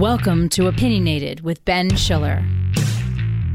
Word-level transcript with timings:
Welcome 0.00 0.48
to 0.50 0.68
Opinionated 0.68 1.42
with 1.42 1.62
Ben 1.66 1.94
Schiller. 1.94 2.42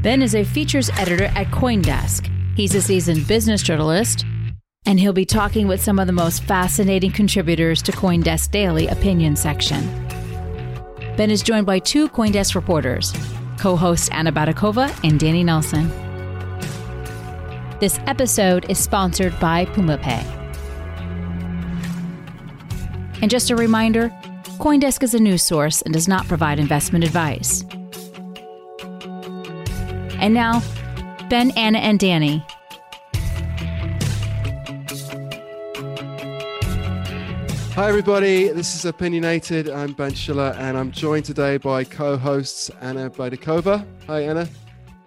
Ben 0.00 0.22
is 0.22 0.36
a 0.36 0.44
features 0.44 0.88
editor 0.90 1.24
at 1.24 1.48
Coindesk. 1.48 2.30
He's 2.54 2.72
a 2.76 2.80
seasoned 2.80 3.26
business 3.26 3.64
journalist, 3.64 4.24
and 4.86 5.00
he'll 5.00 5.12
be 5.12 5.24
talking 5.24 5.66
with 5.66 5.82
some 5.82 5.98
of 5.98 6.06
the 6.06 6.12
most 6.12 6.44
fascinating 6.44 7.10
contributors 7.10 7.82
to 7.82 7.90
Coindesk 7.90 8.52
Daily 8.52 8.86
opinion 8.86 9.34
section. 9.34 9.82
Ben 11.16 11.32
is 11.32 11.42
joined 11.42 11.66
by 11.66 11.80
two 11.80 12.08
Coindesk 12.08 12.54
reporters, 12.54 13.12
co-hosts 13.58 14.08
Anna 14.10 14.30
Baydakova 14.30 14.96
and 15.02 15.18
Danny 15.18 15.42
Nelson. 15.42 15.88
This 17.80 17.98
episode 18.06 18.70
is 18.70 18.78
sponsored 18.78 19.36
by 19.40 19.64
PumaPay. 19.64 20.24
And 23.20 23.32
just 23.32 23.50
a 23.50 23.56
reminder, 23.56 24.12
Coindesk 24.58 25.02
is 25.02 25.12
a 25.12 25.20
news 25.20 25.42
source 25.42 25.82
and 25.82 25.92
does 25.92 26.08
not 26.08 26.26
provide 26.26 26.58
investment 26.58 27.04
advice. 27.04 27.62
And 30.18 30.32
now, 30.32 30.62
Ben, 31.28 31.50
Anna, 31.58 31.78
and 31.78 31.98
Danny. 31.98 32.42
Hi, 37.74 37.88
everybody. 37.88 38.48
This 38.48 38.74
is 38.74 38.86
Opinionated. 38.86 39.68
I'm 39.68 39.92
Ben 39.92 40.14
Schiller, 40.14 40.54
and 40.56 40.78
I'm 40.78 40.90
joined 40.90 41.26
today 41.26 41.58
by 41.58 41.84
co 41.84 42.16
hosts 42.16 42.70
Anna 42.80 43.10
Baydakova. 43.10 43.86
Hi, 44.06 44.20
Anna. 44.22 44.48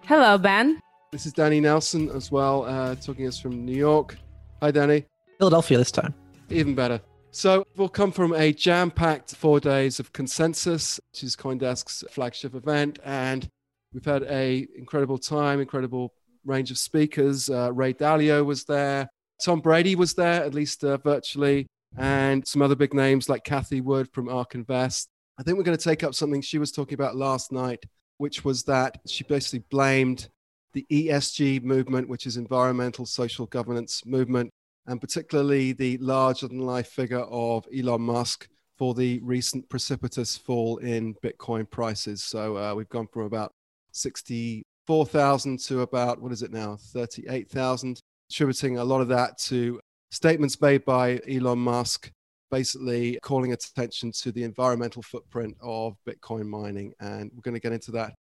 Hello, 0.04 0.38
Ben. 0.38 0.78
This 1.10 1.26
is 1.26 1.32
Danny 1.32 1.58
Nelson 1.58 2.08
as 2.10 2.30
well, 2.30 2.66
uh, 2.66 2.94
talking 2.94 3.26
us 3.26 3.40
from 3.40 3.66
New 3.66 3.76
York. 3.76 4.16
Hi, 4.62 4.70
Danny. 4.70 5.06
Philadelphia 5.38 5.78
this 5.78 5.90
time. 5.90 6.14
Even 6.50 6.76
better. 6.76 7.00
So 7.32 7.64
we'll 7.76 7.88
come 7.88 8.10
from 8.10 8.32
a 8.32 8.52
jam-packed 8.52 9.36
four 9.36 9.60
days 9.60 10.00
of 10.00 10.12
consensus, 10.12 10.98
which 11.12 11.22
is 11.22 11.36
CoinDesk's 11.36 12.04
flagship 12.10 12.56
event, 12.56 12.98
and 13.04 13.48
we've 13.94 14.04
had 14.04 14.24
a 14.24 14.66
incredible 14.76 15.16
time, 15.16 15.60
incredible 15.60 16.12
range 16.44 16.72
of 16.72 16.78
speakers. 16.78 17.48
Uh, 17.48 17.72
Ray 17.72 17.94
Dalio 17.94 18.44
was 18.44 18.64
there, 18.64 19.08
Tom 19.40 19.60
Brady 19.60 19.94
was 19.94 20.14
there, 20.14 20.44
at 20.44 20.54
least 20.54 20.82
uh, 20.84 20.96
virtually, 20.98 21.66
and 21.96 22.46
some 22.46 22.62
other 22.62 22.74
big 22.74 22.94
names 22.94 23.28
like 23.28 23.44
Cathie 23.44 23.80
Wood 23.80 24.08
from 24.12 24.28
ARK 24.28 24.56
Invest. 24.56 25.08
I 25.38 25.44
think 25.44 25.56
we're 25.56 25.64
going 25.64 25.78
to 25.78 25.84
take 25.84 26.02
up 26.02 26.14
something 26.14 26.42
she 26.42 26.58
was 26.58 26.72
talking 26.72 26.94
about 26.94 27.14
last 27.14 27.52
night, 27.52 27.84
which 28.18 28.44
was 28.44 28.64
that 28.64 28.98
she 29.06 29.22
basically 29.24 29.64
blamed 29.70 30.28
the 30.72 30.84
ESG 30.90 31.62
movement, 31.62 32.08
which 32.08 32.26
is 32.26 32.36
environmental 32.36 33.06
social 33.06 33.46
governance 33.46 34.04
movement, 34.04 34.50
and 34.86 35.00
particularly 35.00 35.72
the 35.72 35.98
larger 35.98 36.48
than 36.48 36.60
life 36.60 36.88
figure 36.88 37.20
of 37.20 37.66
Elon 37.76 38.02
Musk 38.02 38.48
for 38.78 38.94
the 38.94 39.20
recent 39.20 39.68
precipitous 39.68 40.38
fall 40.38 40.78
in 40.78 41.14
Bitcoin 41.22 41.70
prices. 41.70 42.24
So 42.24 42.56
uh, 42.56 42.74
we've 42.74 42.88
gone 42.88 43.08
from 43.12 43.22
about 43.22 43.52
64,000 43.92 45.58
to 45.60 45.82
about, 45.82 46.20
what 46.20 46.32
is 46.32 46.42
it 46.42 46.50
now, 46.50 46.76
38,000, 46.76 48.00
attributing 48.30 48.78
a 48.78 48.84
lot 48.84 49.02
of 49.02 49.08
that 49.08 49.36
to 49.38 49.80
statements 50.10 50.60
made 50.60 50.84
by 50.84 51.20
Elon 51.28 51.58
Musk, 51.58 52.10
basically 52.50 53.18
calling 53.22 53.52
attention 53.52 54.12
to 54.12 54.32
the 54.32 54.44
environmental 54.44 55.02
footprint 55.02 55.56
of 55.60 55.96
Bitcoin 56.08 56.46
mining. 56.46 56.94
And 57.00 57.30
we're 57.34 57.42
going 57.42 57.54
to 57.54 57.60
get 57.60 57.72
into 57.72 57.90
that. 57.92 58.14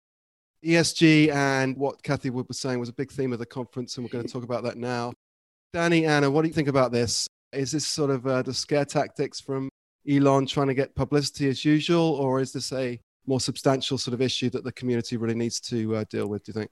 ESG 0.65 1.31
and 1.31 1.77
what 1.77 2.01
Cathie 2.01 2.31
Wood 2.31 2.47
was 2.47 2.59
saying 2.59 2.79
was 2.79 2.89
a 2.89 2.93
big 2.93 3.11
theme 3.11 3.31
of 3.31 3.39
the 3.39 3.45
conference, 3.45 3.95
and 3.95 4.03
we're 4.03 4.09
going 4.09 4.25
to 4.25 4.33
talk 4.33 4.43
about 4.43 4.63
that 4.63 4.77
now. 4.77 5.13
Danny, 5.77 6.07
Anna, 6.07 6.31
what 6.31 6.41
do 6.41 6.47
you 6.47 6.55
think 6.55 6.69
about 6.69 6.91
this? 6.91 7.27
Is 7.53 7.71
this 7.71 7.85
sort 7.85 8.09
of 8.09 8.25
uh, 8.25 8.41
the 8.41 8.51
scare 8.51 8.83
tactics 8.83 9.39
from 9.39 9.69
Elon 10.09 10.47
trying 10.47 10.69
to 10.69 10.73
get 10.73 10.95
publicity 10.95 11.47
as 11.49 11.63
usual, 11.63 12.01
or 12.01 12.41
is 12.41 12.51
this 12.51 12.73
a 12.73 12.99
more 13.27 13.39
substantial 13.39 13.99
sort 13.99 14.15
of 14.15 14.19
issue 14.19 14.49
that 14.49 14.63
the 14.63 14.71
community 14.71 15.17
really 15.17 15.35
needs 15.35 15.59
to 15.59 15.97
uh, 15.97 16.03
deal 16.09 16.25
with? 16.25 16.43
Do 16.43 16.49
you 16.49 16.53
think? 16.53 16.71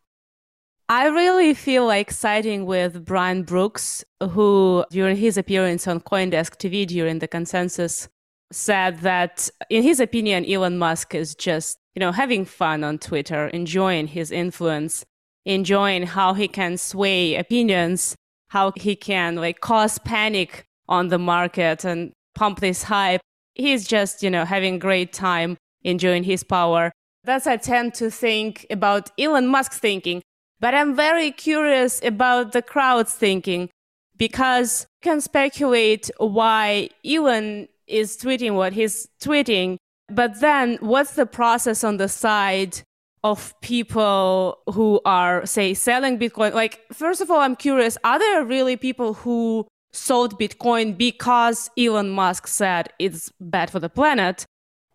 I 0.89 1.05
really 1.05 1.53
feel 1.53 1.85
like 1.85 2.09
siding 2.09 2.65
with 2.65 3.05
Brian 3.05 3.43
Brooks, 3.43 4.03
who 4.31 4.83
during 4.89 5.17
his 5.17 5.37
appearance 5.37 5.87
on 5.87 5.99
CoinDesk 5.99 6.57
TV 6.57 6.87
during 6.87 7.19
the 7.19 7.27
consensus 7.27 8.09
said 8.51 9.01
that, 9.01 9.51
in 9.69 9.83
his 9.83 9.99
opinion, 9.99 10.45
Elon 10.45 10.79
Musk 10.79 11.13
is 11.13 11.35
just 11.35 11.77
you 11.93 11.99
know 11.99 12.11
having 12.11 12.43
fun 12.43 12.83
on 12.83 12.97
Twitter, 12.97 13.49
enjoying 13.49 14.07
his 14.07 14.31
influence, 14.31 15.05
enjoying 15.45 16.07
how 16.07 16.33
he 16.33 16.47
can 16.47 16.75
sway 16.75 17.35
opinions 17.35 18.15
how 18.55 18.71
he 18.77 18.95
can 18.95 19.35
like 19.35 19.59
cause 19.59 19.99
panic 19.99 20.63
on 20.87 21.09
the 21.09 21.19
market 21.19 21.83
and 21.83 22.13
pump 22.35 22.61
this 22.61 22.83
hype. 22.83 23.19
He's 23.53 23.85
just, 23.85 24.23
you 24.23 24.29
know, 24.29 24.45
having 24.45 24.79
great 24.79 25.11
time 25.11 25.57
enjoying 25.83 26.23
his 26.23 26.41
power. 26.41 26.93
That's 27.25 27.47
I 27.47 27.57
tend 27.57 27.95
to 27.95 28.09
think 28.09 28.65
about 28.69 29.11
Elon 29.19 29.47
Musk's 29.47 29.77
thinking, 29.77 30.21
but 30.61 30.73
I'm 30.73 30.95
very 30.95 31.31
curious 31.31 32.01
about 32.01 32.53
the 32.53 32.61
crowd's 32.61 33.13
thinking 33.13 33.69
because 34.15 34.87
you 35.03 35.11
can 35.11 35.19
speculate 35.19 36.09
why 36.17 36.89
Elon 37.05 37.67
is 37.87 38.15
tweeting 38.15 38.53
what 38.55 38.71
he's 38.71 39.09
tweeting, 39.19 39.75
but 40.09 40.39
then 40.39 40.77
what's 40.79 41.15
the 41.15 41.25
process 41.25 41.83
on 41.83 41.97
the 41.97 42.07
side 42.07 42.83
of 43.25 43.59
people 43.61 44.59
who 44.71 45.01
are, 45.03 45.43
say, 45.47 45.73
selling 45.73 46.19
Bitcoin? 46.19 46.53
Like, 46.53 46.79
first 46.93 47.21
of 47.21 47.31
all, 47.31 47.39
I'm 47.39 47.55
curious 47.55 47.97
are 48.03 48.19
there 48.19 48.45
really 48.45 48.77
people 48.77 49.15
who 49.15 49.67
sold 49.91 50.39
Bitcoin 50.39 50.95
because 50.95 51.71
Elon 51.75 52.11
Musk 52.11 52.47
said 52.47 52.89
it's 52.99 53.31
bad 53.41 53.71
for 53.71 53.79
the 53.79 53.89
planet? 53.89 54.45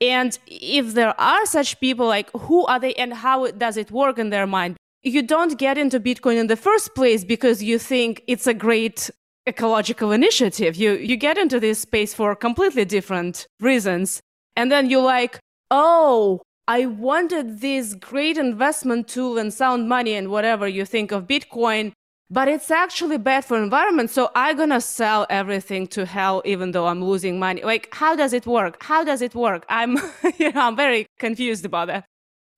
And 0.00 0.38
if 0.46 0.94
there 0.94 1.20
are 1.20 1.44
such 1.44 1.80
people, 1.80 2.06
like, 2.06 2.30
who 2.30 2.64
are 2.66 2.78
they 2.78 2.94
and 2.94 3.12
how 3.12 3.50
does 3.50 3.76
it 3.76 3.90
work 3.90 4.16
in 4.18 4.30
their 4.30 4.46
mind? 4.46 4.76
You 5.02 5.22
don't 5.22 5.58
get 5.58 5.76
into 5.76 5.98
Bitcoin 5.98 6.36
in 6.38 6.46
the 6.46 6.56
first 6.56 6.94
place 6.94 7.24
because 7.24 7.62
you 7.62 7.78
think 7.78 8.22
it's 8.28 8.46
a 8.46 8.54
great 8.54 9.10
ecological 9.48 10.12
initiative. 10.12 10.76
You, 10.76 10.92
you 10.92 11.16
get 11.16 11.36
into 11.36 11.58
this 11.58 11.80
space 11.80 12.14
for 12.14 12.36
completely 12.36 12.84
different 12.84 13.46
reasons. 13.58 14.20
And 14.56 14.70
then 14.70 14.88
you're 14.88 15.02
like, 15.02 15.40
oh, 15.70 16.40
I 16.68 16.86
wanted 16.86 17.60
this 17.60 17.94
great 17.94 18.36
investment 18.38 19.08
tool 19.08 19.38
and 19.38 19.52
sound 19.52 19.88
money 19.88 20.14
and 20.14 20.28
whatever 20.30 20.68
you 20.68 20.84
think 20.84 21.10
of 21.10 21.26
Bitcoin, 21.26 21.92
but 22.30 22.46
it's 22.46 22.70
actually 22.70 23.18
bad 23.18 23.44
for 23.44 23.60
environment. 23.60 24.10
So 24.10 24.30
I'm 24.34 24.56
gonna 24.56 24.80
sell 24.80 25.26
everything 25.28 25.88
to 25.88 26.06
hell, 26.06 26.42
even 26.44 26.70
though 26.70 26.86
I'm 26.86 27.04
losing 27.04 27.38
money. 27.38 27.62
Like, 27.62 27.88
how 27.92 28.14
does 28.14 28.32
it 28.32 28.46
work? 28.46 28.82
How 28.82 29.02
does 29.04 29.20
it 29.20 29.34
work? 29.34 29.66
I'm, 29.68 29.96
you 30.38 30.52
know, 30.52 30.60
I'm 30.60 30.76
very 30.76 31.06
confused 31.18 31.64
about 31.64 31.88
that. 31.88 32.04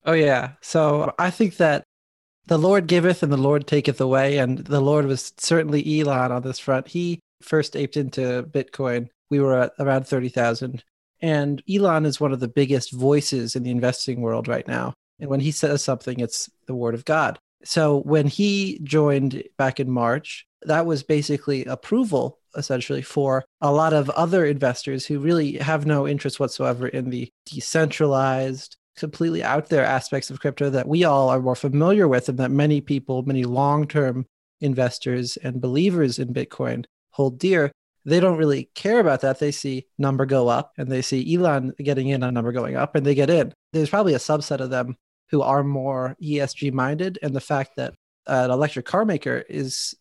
Oh 0.05 0.13
yeah. 0.13 0.51
So 0.61 1.13
I 1.17 1.29
think 1.31 1.57
that 1.57 1.83
the 2.45 2.57
Lord 2.59 2.87
giveth 2.87 3.23
and 3.23 3.31
the 3.31 3.37
Lord 3.37 3.67
taketh 3.67 4.01
away, 4.01 4.37
and 4.37 4.59
the 4.59 4.81
Lord 4.81 5.05
was 5.05 5.33
certainly 5.37 5.99
Elon 5.99 6.31
on 6.31 6.41
this 6.41 6.59
front. 6.59 6.87
He 6.89 7.19
first 7.41 7.75
aped 7.75 7.97
into 7.97 8.43
Bitcoin. 8.43 9.09
We 9.29 9.39
were 9.39 9.57
at 9.59 9.73
around 9.79 10.07
thirty 10.07 10.29
thousand 10.29 10.83
and 11.23 11.63
Elon 11.73 12.05
is 12.05 12.19
one 12.19 12.33
of 12.33 12.41
the 12.41 12.49
biggest 12.49 12.91
voices 12.91 13.55
in 13.55 13.63
the 13.63 13.71
investing 13.71 14.19
world 14.19 14.49
right 14.49 14.67
now. 14.67 14.93
And 15.19 15.29
when 15.29 15.39
he 15.39 15.51
says 15.51 15.81
something, 15.81 16.19
it's 16.19 16.49
the 16.67 16.75
word 16.75 16.93
of 16.93 17.05
God. 17.05 17.39
So 17.63 18.01
when 18.01 18.27
he 18.27 18.79
joined 18.83 19.41
back 19.57 19.79
in 19.79 19.89
March, 19.89 20.45
that 20.63 20.85
was 20.85 21.01
basically 21.01 21.63
approval 21.63 22.39
essentially 22.57 23.01
for 23.01 23.45
a 23.61 23.71
lot 23.71 23.93
of 23.93 24.09
other 24.11 24.45
investors 24.45 25.05
who 25.05 25.19
really 25.19 25.53
have 25.53 25.85
no 25.85 26.05
interest 26.05 26.41
whatsoever 26.41 26.89
in 26.89 27.09
the 27.09 27.29
decentralized, 27.45 28.75
completely 28.97 29.41
out 29.41 29.69
there 29.69 29.85
aspects 29.85 30.29
of 30.29 30.41
crypto 30.41 30.69
that 30.69 30.89
we 30.89 31.05
all 31.05 31.29
are 31.29 31.39
more 31.39 31.55
familiar 31.55 32.07
with 32.07 32.27
and 32.27 32.37
that 32.37 32.51
many 32.51 32.81
people, 32.81 33.23
many 33.23 33.45
long 33.45 33.87
term 33.87 34.25
investors 34.59 35.37
and 35.37 35.61
believers 35.61 36.19
in 36.19 36.33
Bitcoin 36.33 36.83
hold 37.11 37.39
dear 37.39 37.71
they 38.05 38.19
don't 38.19 38.37
really 38.37 38.69
care 38.75 38.99
about 38.99 39.21
that. 39.21 39.39
They 39.39 39.51
see 39.51 39.87
number 39.97 40.25
go 40.25 40.47
up 40.47 40.73
and 40.77 40.89
they 40.89 41.01
see 41.01 41.35
Elon 41.35 41.73
getting 41.77 42.09
in 42.09 42.23
on 42.23 42.33
number 42.33 42.51
going 42.51 42.75
up 42.75 42.95
and 42.95 43.05
they 43.05 43.15
get 43.15 43.29
in. 43.29 43.53
There's 43.71 43.89
probably 43.89 44.13
a 44.13 44.19
subset 44.19 44.59
of 44.59 44.69
them 44.69 44.95
who 45.29 45.41
are 45.41 45.63
more 45.63 46.15
ESG 46.21 46.73
minded. 46.73 47.17
And 47.21 47.35
the 47.35 47.41
fact 47.41 47.75
that 47.77 47.93
an 48.27 48.51
electric 48.51 48.85
car 48.85 49.05
maker 49.05 49.43
is 49.49 49.95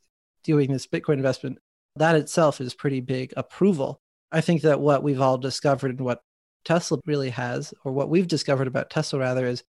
doing 0.45 0.73
this 0.73 0.87
Bitcoin 0.87 1.15
investment, 1.15 1.59
that 1.97 2.17
itself 2.17 2.61
is 2.61 2.75
pretty 2.75 3.01
big 3.01 3.33
approval. 3.37 4.01
I 4.33 4.41
think 4.41 4.63
that 4.63 4.81
what 4.81 5.03
we've 5.03 5.21
all 5.21 5.39
discovered 5.39 5.93
and 5.93 6.01
what 6.01 6.23
Tesla 6.65 6.99
really 7.07 7.31
has, 7.31 7.75
or 7.85 7.93
what 7.93 8.09
we've 8.09 8.29
discovered 8.29 8.67
about 8.67 8.91
Tesla 8.91 9.19
rather, 9.19 9.47
is 9.47 9.63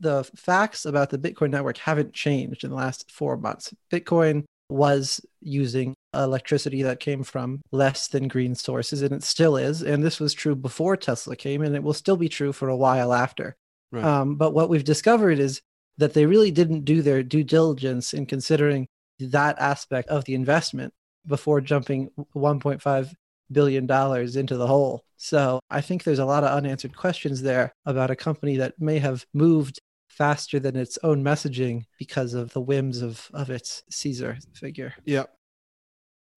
the 0.00 0.24
facts 0.36 0.84
about 0.84 1.10
the 1.10 1.18
Bitcoin 1.18 1.50
network 1.50 1.78
haven't 1.78 2.12
changed 2.12 2.64
in 2.64 2.70
the 2.70 2.76
last 2.76 3.10
four 3.10 3.36
months. 3.36 3.72
Bitcoin 3.92 4.44
was 4.68 5.20
using 5.40 5.94
electricity 6.22 6.82
that 6.82 7.00
came 7.00 7.22
from 7.22 7.62
less 7.72 8.08
than 8.08 8.28
green 8.28 8.54
sources, 8.54 9.02
and 9.02 9.12
it 9.12 9.22
still 9.22 9.56
is. 9.56 9.82
And 9.82 10.02
this 10.02 10.20
was 10.20 10.34
true 10.34 10.54
before 10.54 10.96
Tesla 10.96 11.36
came, 11.36 11.62
and 11.62 11.74
it 11.74 11.82
will 11.82 11.94
still 11.94 12.16
be 12.16 12.28
true 12.28 12.52
for 12.52 12.68
a 12.68 12.76
while 12.76 13.12
after. 13.12 13.56
Right. 13.92 14.04
Um, 14.04 14.36
but 14.36 14.52
what 14.52 14.68
we've 14.68 14.84
discovered 14.84 15.38
is 15.38 15.60
that 15.98 16.14
they 16.14 16.26
really 16.26 16.50
didn't 16.50 16.84
do 16.84 17.02
their 17.02 17.22
due 17.22 17.44
diligence 17.44 18.12
in 18.12 18.26
considering 18.26 18.86
that 19.18 19.58
aspect 19.58 20.08
of 20.08 20.24
the 20.24 20.34
investment 20.34 20.92
before 21.26 21.60
jumping 21.60 22.10
1.5 22.34 23.12
billion 23.50 23.86
dollars 23.86 24.36
into 24.36 24.56
the 24.56 24.66
hole. 24.66 25.04
So 25.16 25.60
I 25.70 25.80
think 25.80 26.04
there's 26.04 26.18
a 26.18 26.24
lot 26.24 26.44
of 26.44 26.50
unanswered 26.50 26.96
questions 26.96 27.42
there 27.42 27.72
about 27.84 28.10
a 28.10 28.16
company 28.16 28.56
that 28.58 28.74
may 28.78 28.98
have 28.98 29.24
moved 29.32 29.80
faster 30.08 30.58
than 30.58 30.76
its 30.76 30.98
own 31.02 31.22
messaging 31.22 31.84
because 31.98 32.34
of 32.34 32.52
the 32.52 32.60
whims 32.60 33.02
of, 33.02 33.28
of 33.32 33.50
its 33.50 33.82
Caesar 33.90 34.38
figure. 34.54 34.94
Yeah. 35.04 35.24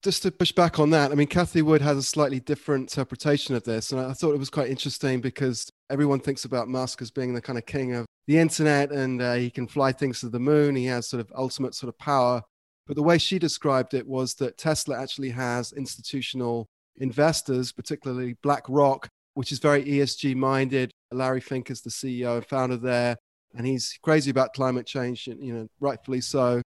Just 0.01 0.23
to 0.23 0.31
push 0.31 0.53
back 0.53 0.79
on 0.79 0.91
that, 0.91 1.11
I 1.11 1.15
mean, 1.15 1.27
Cathie 1.27 1.61
Wood 1.61 1.81
has 1.81 1.97
a 1.97 2.03
slightly 2.03 2.39
different 2.39 2.89
interpretation 2.89 3.53
of 3.55 3.65
this. 3.65 3.91
And 3.91 3.99
I 3.99 4.13
thought 4.13 4.33
it 4.33 4.39
was 4.39 4.49
quite 4.49 4.69
interesting 4.69 5.19
because 5.19 5.69
everyone 5.89 6.21
thinks 6.21 6.45
about 6.45 6.69
Musk 6.69 7.01
as 7.01 7.11
being 7.11 7.33
the 7.33 7.41
kind 7.41 7.57
of 7.57 7.65
king 7.65 7.93
of 7.95 8.05
the 8.25 8.37
internet 8.37 8.91
and 8.91 9.21
uh, 9.21 9.33
he 9.33 9.49
can 9.49 9.67
fly 9.67 9.91
things 9.91 10.21
to 10.21 10.29
the 10.29 10.39
moon. 10.39 10.75
He 10.75 10.85
has 10.85 11.09
sort 11.09 11.19
of 11.19 11.29
ultimate 11.35 11.75
sort 11.75 11.89
of 11.89 11.97
power. 11.97 12.41
But 12.87 12.95
the 12.95 13.03
way 13.03 13.17
she 13.17 13.39
described 13.39 13.93
it 13.93 14.07
was 14.07 14.35
that 14.35 14.57
Tesla 14.57 14.97
actually 14.97 15.31
has 15.31 15.73
institutional 15.73 16.67
investors, 16.97 17.71
particularly 17.73 18.35
BlackRock, 18.41 19.09
which 19.33 19.51
is 19.51 19.59
very 19.59 19.83
ESG 19.83 20.35
minded. 20.35 20.91
Larry 21.11 21.41
Fink 21.41 21.69
is 21.69 21.81
the 21.81 21.89
CEO 21.89 22.37
and 22.37 22.45
founder 22.45 22.77
there, 22.77 23.15
and 23.53 23.67
he's 23.67 23.97
crazy 24.01 24.31
about 24.31 24.53
climate 24.53 24.87
change, 24.87 25.27
you 25.27 25.53
know, 25.53 25.67
rightfully 25.79 26.21
so. 26.21 26.61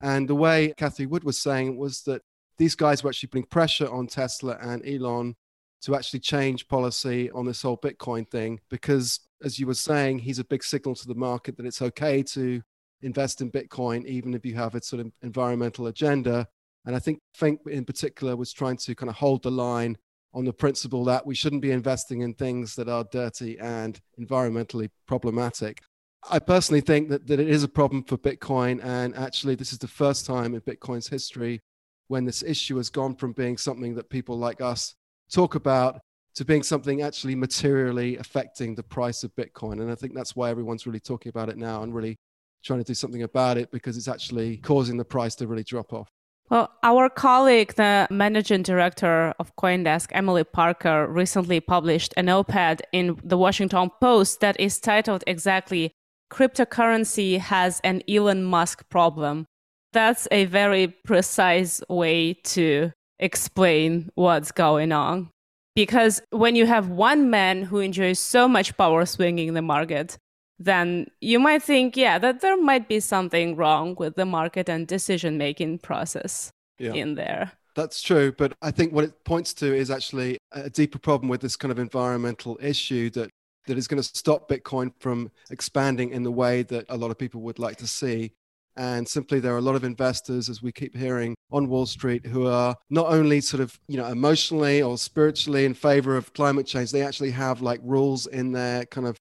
And 0.00 0.28
the 0.28 0.34
way 0.34 0.72
Cathie 0.76 1.06
Wood 1.06 1.24
was 1.24 1.38
saying 1.38 1.76
was 1.76 2.02
that 2.02 2.22
these 2.58 2.74
guys 2.74 3.02
were 3.02 3.10
actually 3.10 3.28
putting 3.28 3.46
pressure 3.46 3.90
on 3.90 4.06
Tesla 4.06 4.58
and 4.60 4.86
Elon 4.86 5.36
to 5.82 5.94
actually 5.94 6.20
change 6.20 6.68
policy 6.68 7.30
on 7.30 7.46
this 7.46 7.62
whole 7.62 7.78
Bitcoin 7.78 8.28
thing 8.28 8.60
because, 8.68 9.20
as 9.44 9.58
you 9.58 9.66
were 9.66 9.74
saying, 9.74 10.18
he's 10.18 10.40
a 10.40 10.44
big 10.44 10.64
signal 10.64 10.94
to 10.96 11.06
the 11.06 11.14
market 11.14 11.56
that 11.56 11.66
it's 11.66 11.80
okay 11.80 12.22
to 12.22 12.60
invest 13.02 13.40
in 13.40 13.50
Bitcoin, 13.50 14.04
even 14.06 14.34
if 14.34 14.44
you 14.44 14.56
have 14.56 14.74
a 14.74 14.82
sort 14.82 15.00
of 15.00 15.12
environmental 15.22 15.86
agenda. 15.86 16.46
And 16.84 16.96
I 16.96 16.98
think 16.98 17.20
Fink 17.34 17.60
in 17.68 17.84
particular 17.84 18.34
was 18.34 18.52
trying 18.52 18.76
to 18.78 18.94
kind 18.94 19.08
of 19.08 19.16
hold 19.16 19.44
the 19.44 19.52
line 19.52 19.96
on 20.34 20.44
the 20.44 20.52
principle 20.52 21.04
that 21.04 21.24
we 21.24 21.34
shouldn't 21.34 21.62
be 21.62 21.70
investing 21.70 22.22
in 22.22 22.34
things 22.34 22.74
that 22.74 22.88
are 22.88 23.04
dirty 23.12 23.58
and 23.60 24.00
environmentally 24.20 24.90
problematic. 25.06 25.80
I 26.28 26.40
personally 26.40 26.80
think 26.80 27.08
that, 27.10 27.26
that 27.28 27.38
it 27.38 27.48
is 27.48 27.62
a 27.62 27.68
problem 27.68 28.02
for 28.02 28.18
Bitcoin. 28.18 28.84
And 28.84 29.16
actually, 29.16 29.54
this 29.54 29.72
is 29.72 29.78
the 29.78 29.88
first 29.88 30.26
time 30.26 30.54
in 30.54 30.60
Bitcoin's 30.62 31.08
history 31.08 31.62
when 32.08 32.24
this 32.24 32.42
issue 32.42 32.76
has 32.76 32.90
gone 32.90 33.14
from 33.14 33.32
being 33.32 33.56
something 33.56 33.94
that 33.94 34.10
people 34.10 34.36
like 34.36 34.60
us 34.60 34.94
talk 35.30 35.54
about 35.54 36.00
to 36.34 36.44
being 36.44 36.62
something 36.62 37.02
actually 37.02 37.34
materially 37.34 38.16
affecting 38.16 38.74
the 38.74 38.82
price 38.82 39.24
of 39.24 39.34
Bitcoin. 39.34 39.80
And 39.80 39.90
I 39.90 39.94
think 39.94 40.14
that's 40.14 40.36
why 40.36 40.50
everyone's 40.50 40.86
really 40.86 41.00
talking 41.00 41.30
about 41.30 41.48
it 41.48 41.56
now 41.56 41.82
and 41.82 41.94
really 41.94 42.16
trying 42.64 42.78
to 42.78 42.84
do 42.84 42.94
something 42.94 43.22
about 43.22 43.58
it 43.58 43.70
because 43.70 43.96
it's 43.96 44.08
actually 44.08 44.58
causing 44.58 44.96
the 44.96 45.04
price 45.04 45.34
to 45.36 45.46
really 45.46 45.64
drop 45.64 45.92
off. 45.92 46.08
Well, 46.50 46.70
our 46.82 47.10
colleague, 47.10 47.74
the 47.74 48.06
managing 48.10 48.62
director 48.62 49.34
of 49.38 49.54
Coindesk, 49.56 50.08
Emily 50.12 50.44
Parker, 50.44 51.06
recently 51.06 51.60
published 51.60 52.14
an 52.16 52.30
op 52.30 52.54
ed 52.54 52.82
in 52.92 53.18
the 53.22 53.36
Washington 53.36 53.90
Post 54.00 54.40
that 54.40 54.58
is 54.58 54.78
titled 54.80 55.24
exactly 55.26 55.92
Cryptocurrency 56.30 57.38
has 57.38 57.80
an 57.84 58.02
Elon 58.08 58.44
Musk 58.44 58.88
problem. 58.88 59.46
That's 59.92 60.28
a 60.30 60.44
very 60.44 60.88
precise 60.88 61.82
way 61.88 62.34
to 62.34 62.92
explain 63.18 64.10
what's 64.14 64.52
going 64.52 64.92
on. 64.92 65.30
Because 65.74 66.20
when 66.30 66.56
you 66.56 66.66
have 66.66 66.88
one 66.88 67.30
man 67.30 67.62
who 67.62 67.78
enjoys 67.78 68.18
so 68.18 68.48
much 68.48 68.76
power 68.76 69.06
swinging 69.06 69.54
the 69.54 69.62
market, 69.62 70.18
then 70.58 71.06
you 71.20 71.38
might 71.38 71.62
think, 71.62 71.96
yeah, 71.96 72.18
that 72.18 72.40
there 72.40 72.60
might 72.60 72.88
be 72.88 73.00
something 73.00 73.54
wrong 73.54 73.94
with 73.98 74.16
the 74.16 74.24
market 74.24 74.68
and 74.68 74.88
decision 74.88 75.38
making 75.38 75.78
process 75.78 76.50
yeah. 76.78 76.92
in 76.94 77.14
there. 77.14 77.52
That's 77.76 78.02
true. 78.02 78.32
But 78.32 78.54
I 78.60 78.72
think 78.72 78.92
what 78.92 79.04
it 79.04 79.24
points 79.24 79.54
to 79.54 79.72
is 79.72 79.88
actually 79.88 80.38
a 80.50 80.68
deeper 80.68 80.98
problem 80.98 81.28
with 81.28 81.40
this 81.40 81.54
kind 81.54 81.70
of 81.70 81.78
environmental 81.78 82.58
issue 82.60 83.08
that, 83.10 83.30
that 83.68 83.78
is 83.78 83.86
going 83.86 84.02
to 84.02 84.08
stop 84.08 84.48
Bitcoin 84.48 84.92
from 84.98 85.30
expanding 85.50 86.10
in 86.10 86.24
the 86.24 86.32
way 86.32 86.62
that 86.64 86.86
a 86.88 86.96
lot 86.96 87.12
of 87.12 87.18
people 87.18 87.40
would 87.42 87.60
like 87.60 87.76
to 87.76 87.86
see. 87.86 88.32
And 88.78 89.08
simply, 89.08 89.40
there 89.40 89.52
are 89.54 89.58
a 89.58 89.62
lot 89.62 89.74
of 89.74 89.82
investors, 89.82 90.48
as 90.48 90.62
we 90.62 90.70
keep 90.70 90.96
hearing 90.96 91.34
on 91.50 91.68
Wall 91.68 91.84
Street, 91.84 92.24
who 92.24 92.46
are 92.46 92.76
not 92.90 93.08
only 93.08 93.40
sort 93.40 93.60
of, 93.60 93.76
you 93.88 93.96
know, 93.96 94.06
emotionally 94.06 94.80
or 94.80 94.96
spiritually 94.96 95.64
in 95.64 95.74
favor 95.74 96.16
of 96.16 96.32
climate 96.32 96.64
change, 96.64 96.92
they 96.92 97.02
actually 97.02 97.32
have 97.32 97.60
like 97.60 97.80
rules 97.82 98.28
in 98.28 98.52
their 98.52 98.84
kind 98.86 99.08
of 99.08 99.16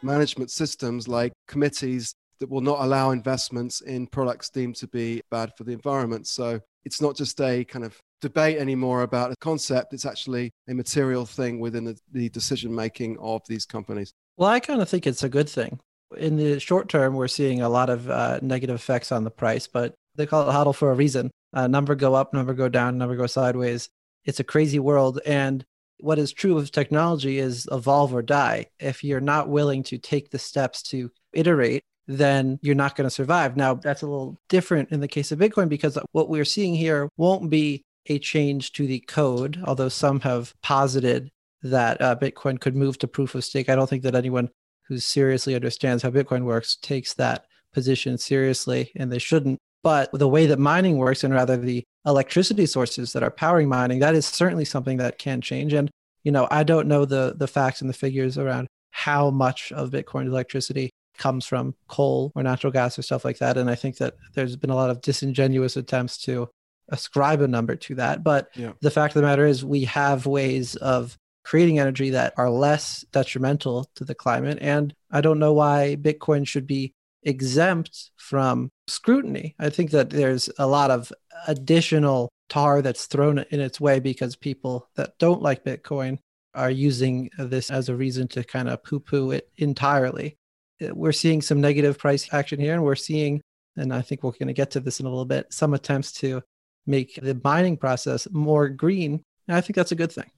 management 0.00 0.52
systems 0.52 1.08
like 1.08 1.32
committees 1.48 2.14
that 2.38 2.48
will 2.48 2.60
not 2.60 2.78
allow 2.80 3.10
investments 3.10 3.80
in 3.80 4.06
products 4.06 4.48
deemed 4.48 4.76
to 4.76 4.86
be 4.86 5.20
bad 5.28 5.50
for 5.58 5.64
the 5.64 5.72
environment. 5.72 6.28
So 6.28 6.60
it's 6.84 7.02
not 7.02 7.16
just 7.16 7.40
a 7.40 7.64
kind 7.64 7.84
of 7.84 7.98
debate 8.20 8.58
anymore 8.58 9.02
about 9.02 9.32
a 9.32 9.36
concept, 9.40 9.92
it's 9.92 10.06
actually 10.06 10.52
a 10.68 10.74
material 10.74 11.26
thing 11.26 11.58
within 11.58 11.84
the, 11.84 11.98
the 12.12 12.28
decision 12.28 12.72
making 12.72 13.18
of 13.18 13.42
these 13.48 13.66
companies. 13.66 14.12
Well, 14.36 14.48
I 14.48 14.60
kind 14.60 14.80
of 14.80 14.88
think 14.88 15.06
it's 15.06 15.24
a 15.24 15.28
good 15.28 15.48
thing. 15.48 15.80
In 16.16 16.36
the 16.36 16.58
short 16.58 16.88
term, 16.88 17.14
we're 17.14 17.28
seeing 17.28 17.62
a 17.62 17.68
lot 17.68 17.90
of 17.90 18.10
uh, 18.10 18.40
negative 18.42 18.76
effects 18.76 19.12
on 19.12 19.24
the 19.24 19.30
price, 19.30 19.66
but 19.66 19.94
they 20.16 20.26
call 20.26 20.48
it 20.48 20.52
hodl 20.52 20.74
for 20.74 20.90
a 20.90 20.94
reason. 20.94 21.30
Uh, 21.52 21.66
number 21.66 21.94
go 21.94 22.14
up, 22.14 22.32
number 22.32 22.54
go 22.54 22.68
down, 22.68 22.98
number 22.98 23.16
go 23.16 23.26
sideways. 23.26 23.88
It's 24.24 24.40
a 24.40 24.44
crazy 24.44 24.78
world. 24.78 25.20
And 25.24 25.64
what 25.98 26.18
is 26.18 26.32
true 26.32 26.58
of 26.58 26.70
technology 26.70 27.38
is 27.38 27.68
evolve 27.70 28.14
or 28.14 28.22
die. 28.22 28.66
If 28.78 29.04
you're 29.04 29.20
not 29.20 29.48
willing 29.48 29.82
to 29.84 29.98
take 29.98 30.30
the 30.30 30.38
steps 30.38 30.82
to 30.84 31.10
iterate, 31.32 31.82
then 32.06 32.58
you're 32.62 32.74
not 32.74 32.96
going 32.96 33.06
to 33.06 33.14
survive. 33.14 33.56
Now, 33.56 33.74
that's 33.74 34.02
a 34.02 34.06
little 34.06 34.38
different 34.48 34.90
in 34.90 35.00
the 35.00 35.08
case 35.08 35.30
of 35.30 35.38
Bitcoin 35.38 35.68
because 35.68 35.98
what 36.12 36.28
we're 36.28 36.44
seeing 36.44 36.74
here 36.74 37.08
won't 37.16 37.50
be 37.50 37.82
a 38.06 38.18
change 38.18 38.72
to 38.72 38.86
the 38.86 39.00
code, 39.00 39.62
although 39.64 39.88
some 39.88 40.20
have 40.20 40.54
posited 40.62 41.30
that 41.62 42.00
uh, 42.00 42.16
Bitcoin 42.16 42.58
could 42.58 42.74
move 42.74 42.98
to 42.98 43.06
proof 43.06 43.34
of 43.34 43.44
stake. 43.44 43.68
I 43.68 43.76
don't 43.76 43.88
think 43.88 44.02
that 44.02 44.14
anyone 44.14 44.48
who 44.90 44.98
seriously 44.98 45.54
understands 45.54 46.02
how 46.02 46.10
Bitcoin 46.10 46.42
works 46.42 46.76
takes 46.76 47.14
that 47.14 47.46
position 47.72 48.18
seriously, 48.18 48.90
and 48.96 49.10
they 49.10 49.18
shouldn't. 49.18 49.58
But 49.82 50.10
the 50.12 50.28
way 50.28 50.46
that 50.46 50.58
mining 50.58 50.98
works, 50.98 51.24
and 51.24 51.32
rather 51.32 51.56
the 51.56 51.84
electricity 52.04 52.66
sources 52.66 53.12
that 53.12 53.22
are 53.22 53.30
powering 53.30 53.68
mining, 53.68 54.00
that 54.00 54.14
is 54.14 54.26
certainly 54.26 54.64
something 54.66 54.98
that 54.98 55.18
can 55.18 55.40
change. 55.40 55.72
And 55.72 55.90
you 56.24 56.32
know, 56.32 56.48
I 56.50 56.64
don't 56.64 56.88
know 56.88 57.04
the 57.04 57.34
the 57.38 57.46
facts 57.46 57.80
and 57.80 57.88
the 57.88 57.94
figures 57.94 58.36
around 58.36 58.66
how 58.90 59.30
much 59.30 59.72
of 59.72 59.90
Bitcoin 59.90 60.26
electricity 60.26 60.90
comes 61.16 61.46
from 61.46 61.74
coal 61.86 62.32
or 62.34 62.42
natural 62.42 62.72
gas 62.72 62.98
or 62.98 63.02
stuff 63.02 63.24
like 63.24 63.38
that. 63.38 63.56
And 63.56 63.70
I 63.70 63.76
think 63.76 63.98
that 63.98 64.14
there's 64.34 64.56
been 64.56 64.70
a 64.70 64.74
lot 64.74 64.90
of 64.90 65.00
disingenuous 65.02 65.76
attempts 65.76 66.18
to 66.22 66.48
ascribe 66.88 67.40
a 67.40 67.48
number 67.48 67.76
to 67.76 67.94
that. 67.94 68.24
But 68.24 68.48
yeah. 68.56 68.72
the 68.80 68.90
fact 68.90 69.14
of 69.14 69.22
the 69.22 69.28
matter 69.28 69.46
is, 69.46 69.64
we 69.64 69.84
have 69.84 70.26
ways 70.26 70.76
of 70.76 71.16
creating 71.44 71.78
energy 71.78 72.10
that 72.10 72.34
are 72.36 72.50
less 72.50 73.04
detrimental 73.12 73.90
to 73.94 74.04
the 74.04 74.14
climate. 74.14 74.58
And 74.60 74.94
I 75.10 75.20
don't 75.20 75.38
know 75.38 75.52
why 75.52 75.96
Bitcoin 76.00 76.46
should 76.46 76.66
be 76.66 76.94
exempt 77.22 78.10
from 78.16 78.70
scrutiny. 78.86 79.54
I 79.58 79.70
think 79.70 79.90
that 79.90 80.10
there's 80.10 80.50
a 80.58 80.66
lot 80.66 80.90
of 80.90 81.12
additional 81.46 82.30
tar 82.48 82.82
that's 82.82 83.06
thrown 83.06 83.38
in 83.50 83.60
its 83.60 83.80
way 83.80 84.00
because 84.00 84.36
people 84.36 84.88
that 84.96 85.18
don't 85.18 85.42
like 85.42 85.64
Bitcoin 85.64 86.18
are 86.54 86.70
using 86.70 87.30
this 87.38 87.70
as 87.70 87.88
a 87.88 87.96
reason 87.96 88.26
to 88.28 88.44
kind 88.44 88.68
of 88.68 88.82
poo 88.82 89.00
poo 89.00 89.30
it 89.30 89.48
entirely. 89.56 90.36
Uh, 90.82 90.94
we're 90.94 91.12
seeing 91.12 91.40
some 91.40 91.60
negative 91.60 91.98
price 91.98 92.28
action 92.32 92.58
here, 92.58 92.74
and 92.74 92.82
we're 92.82 92.96
seeing, 92.96 93.40
and 93.76 93.94
I 93.94 94.02
think 94.02 94.22
we're 94.22 94.32
going 94.32 94.48
to 94.48 94.52
get 94.52 94.72
to 94.72 94.80
this 94.80 95.00
in 95.00 95.06
a 95.06 95.08
little 95.08 95.24
bit, 95.24 95.52
some 95.52 95.74
attempts 95.74 96.12
to 96.14 96.42
make 96.86 97.18
the 97.22 97.40
mining 97.44 97.76
process 97.76 98.26
more 98.30 98.68
green. 98.68 99.22
And 99.46 99.56
I 99.56 99.60
think 99.60 99.76
that's 99.76 99.92
a 99.92 99.96
good 99.96 100.12
thing. 100.12 100.30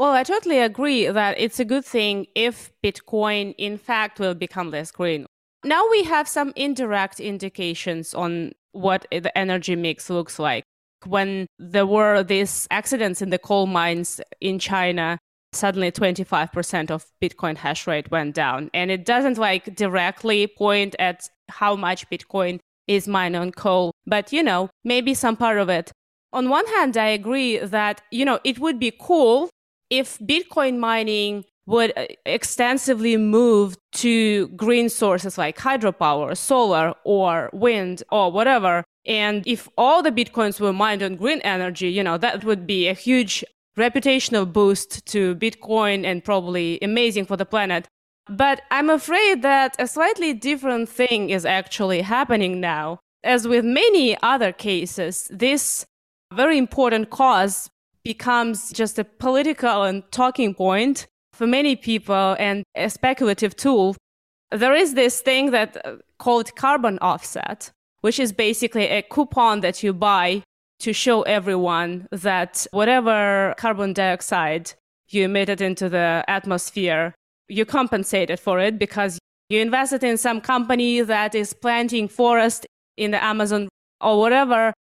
Well, 0.00 0.12
I 0.12 0.22
totally 0.22 0.60
agree 0.60 1.08
that 1.08 1.38
it's 1.38 1.60
a 1.60 1.64
good 1.66 1.84
thing 1.84 2.26
if 2.34 2.72
Bitcoin, 2.82 3.54
in 3.58 3.76
fact, 3.76 4.18
will 4.18 4.32
become 4.32 4.70
less 4.70 4.90
green. 4.90 5.26
Now 5.62 5.86
we 5.90 6.04
have 6.04 6.26
some 6.26 6.54
indirect 6.56 7.20
indications 7.20 8.14
on 8.14 8.52
what 8.72 9.04
the 9.10 9.36
energy 9.36 9.76
mix 9.76 10.08
looks 10.08 10.38
like. 10.38 10.64
When 11.04 11.46
there 11.58 11.84
were 11.84 12.22
these 12.22 12.66
accidents 12.70 13.20
in 13.20 13.28
the 13.28 13.38
coal 13.38 13.66
mines 13.66 14.22
in 14.40 14.58
China, 14.58 15.18
suddenly 15.52 15.92
25% 15.92 16.90
of 16.90 17.04
Bitcoin 17.22 17.58
hash 17.58 17.86
rate 17.86 18.10
went 18.10 18.34
down. 18.34 18.70
And 18.72 18.90
it 18.90 19.04
doesn't 19.04 19.36
like 19.36 19.74
directly 19.76 20.46
point 20.46 20.96
at 20.98 21.28
how 21.50 21.76
much 21.76 22.08
Bitcoin 22.08 22.58
is 22.86 23.06
mined 23.06 23.36
on 23.36 23.52
coal, 23.52 23.92
but 24.06 24.32
you 24.32 24.42
know, 24.42 24.70
maybe 24.82 25.12
some 25.12 25.36
part 25.36 25.58
of 25.58 25.68
it. 25.68 25.92
On 26.32 26.48
one 26.48 26.66
hand, 26.68 26.96
I 26.96 27.08
agree 27.08 27.58
that, 27.58 28.00
you 28.10 28.24
know, 28.24 28.40
it 28.44 28.58
would 28.60 28.78
be 28.78 28.92
cool 28.98 29.50
if 29.90 30.18
Bitcoin 30.18 30.78
mining 30.78 31.44
would 31.66 31.92
uh, 31.96 32.06
extensively 32.26 33.16
move 33.16 33.76
to 33.92 34.48
green 34.48 34.88
sources 34.88 35.38
like 35.38 35.56
hydropower, 35.56 36.36
solar, 36.36 36.94
or 37.04 37.50
wind, 37.52 38.02
or 38.10 38.32
whatever. 38.32 38.84
And 39.06 39.46
if 39.46 39.68
all 39.78 40.02
the 40.02 40.10
bitcoins 40.10 40.60
were 40.60 40.72
mined 40.72 41.02
on 41.02 41.16
green 41.16 41.40
energy, 41.40 41.88
you 41.88 42.02
know, 42.02 42.18
that 42.18 42.44
would 42.44 42.66
be 42.66 42.88
a 42.88 42.92
huge 42.94 43.44
reputational 43.78 44.52
boost 44.52 45.06
to 45.06 45.34
Bitcoin 45.36 46.04
and 46.04 46.24
probably 46.24 46.78
amazing 46.82 47.24
for 47.24 47.36
the 47.36 47.46
planet. 47.46 47.88
But 48.28 48.62
I'm 48.70 48.90
afraid 48.90 49.42
that 49.42 49.76
a 49.78 49.86
slightly 49.86 50.34
different 50.34 50.88
thing 50.88 51.30
is 51.30 51.44
actually 51.44 52.02
happening 52.02 52.60
now. 52.60 53.00
As 53.22 53.46
with 53.46 53.64
many 53.64 54.16
other 54.22 54.52
cases, 54.52 55.28
this 55.30 55.84
very 56.32 56.58
important 56.58 57.10
cause 57.10 57.70
becomes 58.04 58.72
just 58.72 58.98
a 58.98 59.04
political 59.04 59.82
and 59.82 60.02
talking 60.10 60.54
point 60.54 61.06
for 61.32 61.46
many 61.46 61.76
people 61.76 62.36
and 62.38 62.64
a 62.74 62.90
speculative 62.90 63.56
tool. 63.56 63.96
There 64.50 64.74
is 64.74 64.94
this 64.94 65.20
thing 65.20 65.52
that 65.52 65.76
uh, 65.84 65.96
called 66.18 66.54
carbon 66.56 66.98
offset, 67.00 67.70
which 68.00 68.18
is 68.18 68.32
basically 68.32 68.88
a 68.88 69.02
coupon 69.02 69.60
that 69.60 69.82
you 69.82 69.92
buy 69.92 70.42
to 70.80 70.92
show 70.92 71.22
everyone 71.22 72.08
that 72.10 72.66
whatever 72.72 73.54
carbon 73.58 73.92
dioxide 73.92 74.72
you 75.08 75.24
emitted 75.24 75.60
into 75.60 75.88
the 75.88 76.24
atmosphere, 76.28 77.14
you 77.48 77.64
compensated 77.64 78.40
for 78.40 78.58
it 78.58 78.78
because 78.78 79.18
you 79.48 79.60
invested 79.60 80.04
in 80.04 80.16
some 80.16 80.40
company 80.40 81.00
that 81.00 81.34
is 81.34 81.52
planting 81.52 82.08
forest 82.08 82.66
in 82.96 83.10
the 83.10 83.22
Amazon 83.22 83.68
or 84.00 84.18
whatever. 84.18 84.72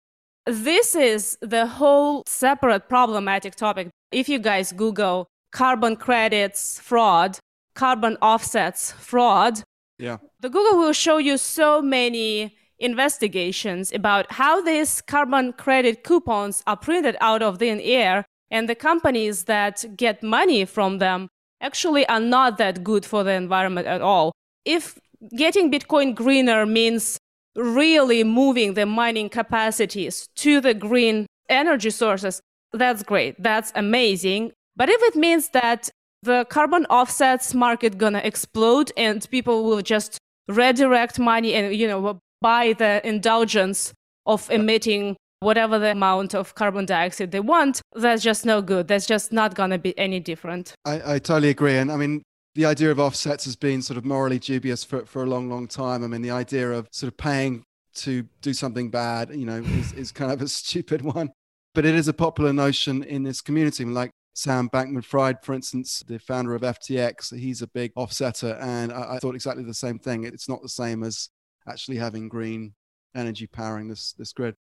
This 0.46 0.96
is 0.96 1.38
the 1.42 1.68
whole 1.68 2.24
separate 2.28 2.90
problematic 2.90 3.56
topic. 3.56 3.90
If 4.12 4.30
you 4.30 4.40
guys 4.40 4.72
Google 4.72 5.28
carbon 5.52 5.96
credits 5.96 6.80
fraud, 6.80 7.40
carbon 7.76 8.18
offsets 8.22 8.92
fraud, 8.92 9.64
yeah. 10.00 10.18
The 10.40 10.50
Google 10.50 10.80
will 10.80 10.94
show 10.94 11.18
you 11.18 11.38
so 11.38 11.82
many 11.82 12.56
investigations 12.80 13.92
about 13.92 14.32
how 14.32 14.62
these 14.62 15.02
carbon 15.02 15.52
credit 15.52 16.06
coupons 16.06 16.64
are 16.66 16.78
printed 16.78 17.18
out 17.20 17.44
of 17.44 17.60
thin 17.60 17.82
air 17.82 18.24
and 18.50 18.70
the 18.70 18.76
companies 18.76 19.44
that 19.44 19.86
get 19.98 20.24
money 20.24 20.64
from 20.64 21.00
them 21.00 21.28
actually 21.62 22.08
are 22.08 22.22
not 22.22 22.58
that 22.58 22.84
good 22.86 23.06
for 23.06 23.26
the 23.26 23.34
environment 23.34 23.86
at 23.86 24.02
all. 24.02 24.32
If 24.64 24.98
getting 25.36 25.70
Bitcoin 25.70 26.16
greener 26.16 26.66
means 26.66 27.18
really 27.56 28.24
moving 28.24 28.74
the 28.74 28.86
mining 28.86 29.30
capacities 29.30 30.28
to 30.36 30.62
the 30.62 30.74
green 30.74 31.26
energy 31.50 31.90
sources, 31.90 32.42
that's 32.74 33.04
great. 33.04 33.42
That's 33.42 33.72
amazing. 33.76 34.52
But 34.76 34.90
if 34.90 35.02
it 35.04 35.16
means 35.16 35.50
that 35.50 35.90
the 36.22 36.46
carbon 36.50 36.86
offsets 36.86 37.54
market 37.54 37.98
gonna 37.98 38.22
explode 38.24 38.92
and 38.98 39.28
people 39.30 39.64
will 39.64 39.82
just 39.82 40.18
redirect 40.48 41.20
money 41.20 41.54
and 41.54 41.76
you 41.76 41.88
know 41.88 42.20
buy 42.42 42.74
the 42.74 43.02
indulgence 43.08 43.94
of 44.26 44.50
emitting 44.52 45.16
whatever 45.40 45.80
the 45.80 45.92
amount 45.92 46.36
of 46.36 46.56
carbon 46.56 46.86
dioxide 46.86 47.32
they 47.32 47.40
want, 47.40 47.82
that's 47.96 48.22
just 48.22 48.46
no 48.46 48.62
good. 48.62 48.88
That's 48.88 49.06
just 49.06 49.32
not 49.32 49.56
going 49.56 49.70
to 49.70 49.78
be 49.78 49.98
any 49.98 50.20
different. 50.20 50.74
I, 50.86 51.16
I 51.16 51.20
totally 51.20 51.50
agree. 51.50 51.78
And 51.78 51.92
I 51.92 51.96
mean, 51.96 52.22
the 52.56 52.66
idea 52.66 52.92
of 52.92 53.00
offsets 53.00 53.46
has 53.46 53.56
been 53.56 53.82
sort 53.82 53.98
of 53.98 54.06
morally 54.06 54.40
dubious 54.40 54.84
for, 54.84 55.06
for 55.06 55.24
a 55.24 55.26
long, 55.26 55.50
long 55.50 55.68
time. 55.68 56.04
I 56.04 56.08
mean, 56.08 56.22
the 56.22 56.32
idea 56.32 56.72
of 56.72 56.88
sort 56.92 57.12
of 57.12 57.18
paying 57.18 57.64
to 57.96 58.28
do 58.42 58.54
something 58.54 58.90
bad, 58.90 59.30
you 59.34 59.46
know, 59.46 59.58
is, 59.58 59.94
is 59.98 60.12
kind 60.12 60.32
of 60.32 60.42
a 60.42 60.48
stupid 60.48 61.02
one. 61.02 61.30
But 61.76 61.86
it 61.86 61.96
is 61.96 62.08
a 62.08 62.14
popular 62.14 62.52
notion 62.52 63.04
in 63.04 63.24
this 63.24 63.42
community. 63.42 63.86
Like 63.86 64.12
Sam 64.34 64.70
Bankman 64.70 65.04
Fried, 65.04 65.44
for 65.44 65.54
instance, 65.54 66.04
the 66.08 66.18
founder 66.18 66.56
of 66.56 66.62
FTX, 66.62 67.38
he's 67.38 67.62
a 67.62 67.68
big 67.68 67.94
offsetter. 67.94 68.60
And 68.62 68.92
I, 68.92 69.16
I 69.16 69.20
thought 69.20 69.36
exactly 69.36 69.64
the 69.64 69.74
same 69.74 70.00
thing. 70.00 70.24
It's 70.24 70.50
not 70.50 70.62
the 70.62 70.70
same 70.70 71.04
as 71.04 71.30
actually 71.68 71.98
having 71.98 72.28
green 72.28 72.74
energy 73.16 73.48
powering 73.48 73.88
this, 73.88 74.14
this 74.14 74.34
grid. 74.34 74.56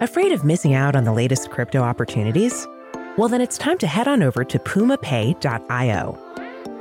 Afraid 0.00 0.32
of 0.32 0.44
missing 0.44 0.74
out 0.74 0.94
on 0.94 1.04
the 1.04 1.12
latest 1.12 1.50
crypto 1.50 1.80
opportunities? 1.80 2.66
Well, 3.16 3.28
then 3.28 3.40
it's 3.40 3.56
time 3.56 3.78
to 3.78 3.86
head 3.86 4.08
on 4.08 4.24
over 4.24 4.42
to 4.42 4.58
pumapay.io. 4.58 6.18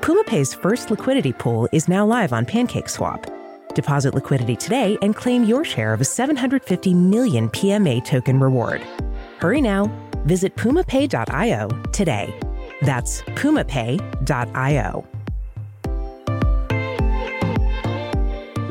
PumaPay's 0.01 0.51
first 0.51 0.89
liquidity 0.89 1.31
pool 1.31 1.69
is 1.71 1.87
now 1.87 2.07
live 2.07 2.33
on 2.33 2.43
PancakeSwap. 2.43 3.31
Deposit 3.75 4.15
liquidity 4.15 4.55
today 4.55 4.97
and 5.03 5.15
claim 5.15 5.43
your 5.43 5.63
share 5.63 5.93
of 5.93 6.01
a 6.01 6.05
750 6.05 6.91
million 6.95 7.49
PMA 7.49 8.03
token 8.03 8.39
reward. 8.39 8.81
Hurry 9.37 9.61
now. 9.61 9.91
Visit 10.25 10.55
pumapay.io 10.55 11.67
today. 11.91 12.33
That's 12.81 13.21
pumapay.io. 13.21 15.07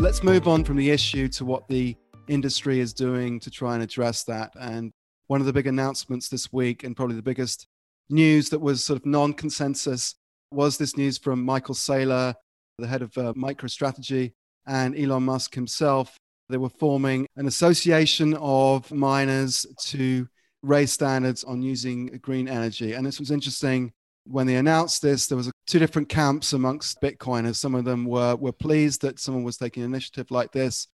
Let's 0.00 0.24
move 0.24 0.48
on 0.48 0.64
from 0.64 0.78
the 0.78 0.90
issue 0.90 1.28
to 1.28 1.44
what 1.44 1.68
the 1.68 1.96
industry 2.26 2.80
is 2.80 2.92
doing 2.92 3.38
to 3.38 3.52
try 3.52 3.74
and 3.74 3.84
address 3.84 4.24
that. 4.24 4.52
And 4.60 4.92
one 5.32 5.40
of 5.40 5.46
the 5.46 5.52
big 5.54 5.66
announcements 5.66 6.28
this 6.28 6.52
week, 6.52 6.84
and 6.84 6.94
probably 6.94 7.16
the 7.16 7.22
biggest 7.22 7.66
news 8.10 8.50
that 8.50 8.58
was 8.58 8.84
sort 8.84 9.00
of 9.00 9.06
non 9.06 9.32
consensus, 9.32 10.14
was 10.50 10.76
this 10.76 10.94
news 10.98 11.16
from 11.16 11.42
Michael 11.42 11.74
Saylor, 11.74 12.34
the 12.76 12.86
head 12.86 13.00
of 13.00 13.16
uh, 13.16 13.32
MicroStrategy, 13.32 14.34
and 14.66 14.94
Elon 14.94 15.22
Musk 15.22 15.54
himself. 15.54 16.18
They 16.50 16.58
were 16.58 16.68
forming 16.68 17.26
an 17.36 17.46
association 17.46 18.34
of 18.40 18.92
miners 18.92 19.64
to 19.84 20.28
raise 20.62 20.92
standards 20.92 21.44
on 21.44 21.62
using 21.62 22.08
green 22.20 22.46
energy. 22.46 22.92
And 22.92 23.06
this 23.06 23.18
was 23.18 23.30
interesting. 23.30 23.90
When 24.26 24.46
they 24.46 24.56
announced 24.56 25.00
this, 25.00 25.28
there 25.28 25.38
was 25.38 25.50
two 25.66 25.78
different 25.78 26.10
camps 26.10 26.52
amongst 26.52 27.00
Bitcoiners. 27.00 27.56
Some 27.56 27.74
of 27.74 27.86
them 27.86 28.04
were, 28.04 28.36
were 28.36 28.52
pleased 28.52 29.00
that 29.00 29.18
someone 29.18 29.44
was 29.44 29.56
taking 29.56 29.82
initiative 29.82 30.30
like 30.30 30.52
this. 30.52 30.88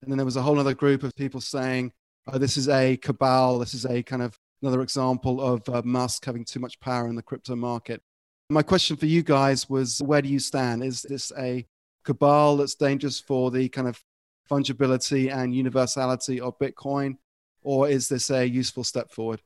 And 0.00 0.10
then 0.10 0.16
there 0.16 0.24
was 0.24 0.36
a 0.36 0.42
whole 0.42 0.58
other 0.58 0.72
group 0.72 1.02
of 1.02 1.14
people 1.14 1.42
saying, 1.42 1.92
oh, 2.26 2.38
this 2.38 2.56
is 2.56 2.68
a 2.68 2.96
cabal. 2.96 3.58
This 3.58 3.74
is 3.74 3.84
a 3.84 4.02
kind 4.02 4.22
of 4.22 4.38
another 4.62 4.82
example 4.82 5.40
of 5.40 5.68
uh, 5.68 5.82
Musk 5.84 6.24
having 6.24 6.44
too 6.44 6.60
much 6.60 6.78
power 6.80 7.08
in 7.08 7.16
the 7.16 7.22
crypto 7.22 7.56
market. 7.56 8.02
My 8.50 8.62
question 8.62 8.96
for 8.96 9.06
you 9.06 9.22
guys 9.22 9.68
was 9.68 10.00
where 10.02 10.22
do 10.22 10.28
you 10.28 10.38
stand? 10.38 10.84
Is 10.84 11.02
this 11.02 11.32
a 11.38 11.66
cabal 12.04 12.56
that's 12.56 12.74
dangerous 12.74 13.20
for 13.20 13.50
the 13.50 13.68
kind 13.68 13.88
of 13.88 14.02
fungibility 14.50 15.32
and 15.32 15.54
universality 15.54 16.40
of 16.40 16.58
Bitcoin? 16.58 17.16
Or 17.62 17.88
is 17.88 18.08
this 18.08 18.30
a 18.30 18.44
useful 18.46 18.84
step 18.84 19.10
forward? 19.10 19.40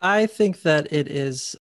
I 0.00 0.26
think 0.26 0.62
that 0.62 0.92
it 0.92 1.08
is 1.08 1.56